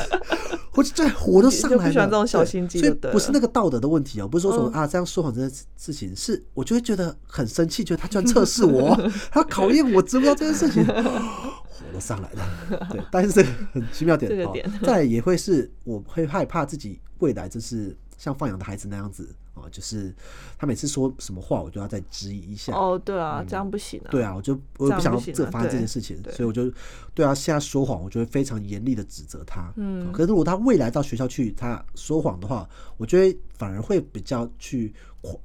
[0.74, 8.94] 我就在火都上来了，你就不喜欢这种小心机所以不是那个道德的问题哦，不是说什么嗯啊这样说谎这件事情，是我就会觉得很生气，觉得他居然测试我，
[9.32, 12.88] 他考验我知不知道这件事情，火都上来了。
[12.92, 20.14] 对，但是这个很奇妙点，哦这个点再也会是我会害怕自己未来就是像放羊的孩子那样子哦，就是
[20.58, 22.74] 他每次说什么话，我就要再质疑一下。
[22.74, 24.10] 哦，对啊，这样不行啊。
[24.10, 26.72] 对啊，我就我也不想要这发生这件事情，对所以我就
[27.14, 29.72] 对他现在说谎，我就会非常严厉的指责他。
[29.78, 35.40] 嗯可是如果他未来到学校去，他说谎的话，我觉得反而会比较去劝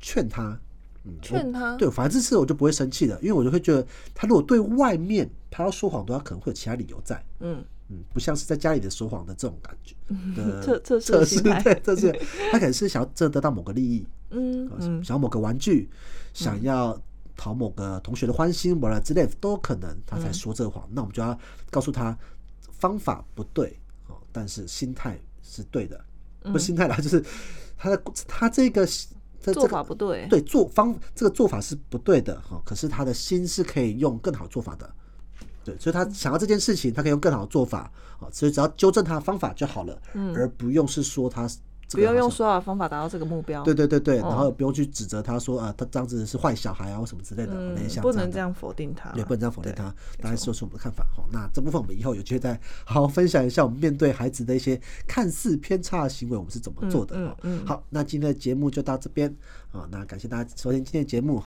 [0.00, 0.58] 劝他。
[1.04, 1.76] 嗯，劝他。
[1.76, 7.24] 对，反正这次我就不会生气的，因为我就会觉得他如果对外面他要说谎的话，可能会有其他理由在。
[7.38, 9.94] 嗯，嗯，不像是在家里的说谎的这种感觉
[10.34, 12.12] 的测测试测试，对，测试，
[12.50, 15.04] 他可能是想要真的得到某个利益，呃嗯嗯。
[15.04, 15.88] 想要某个玩具，
[16.34, 17.00] 想要
[17.36, 20.88] 讨某个同学的欢心，完了之类的都有可能，他嗯才说这谎。
[20.90, 21.38] 那我们就要
[21.70, 22.16] 告诉他
[22.72, 23.78] 方法不对
[24.08, 26.04] 哦，但是心态是对的，
[26.42, 27.24] 不是心态啦，就是
[27.76, 28.84] 他的他这个
[29.40, 30.26] 这嗯做法不对。
[30.28, 34.92] 对做方这个做法是不对的哈，可是他的心是可以用更好做法的，
[35.66, 37.90] 对，所以他想要这件事情，他可以用更好的做法
[38.20, 40.00] 啊，所以只要纠正他的方法就好了，
[40.36, 41.48] 而不用是说他
[41.88, 43.62] 这不用用说好的方法达到这个目标。
[43.64, 47.52] 对对对对，然哦后不用去指责他说啊，他这样子是坏小孩啊或什么之类的，
[48.00, 49.10] 不能这样否定他。
[49.10, 51.04] 对，不能这样否定他，大概说出我们的看法。
[51.14, 57.36] 好，那这部分我们以后有机会再好好分享一下，我们面对孩子的一些看似偏差的行为，我们是怎么做的。
[57.42, 59.32] 嗯好，那今天的节目就到这边
[59.70, 61.45] 啊，那感谢大家收听今天的节目。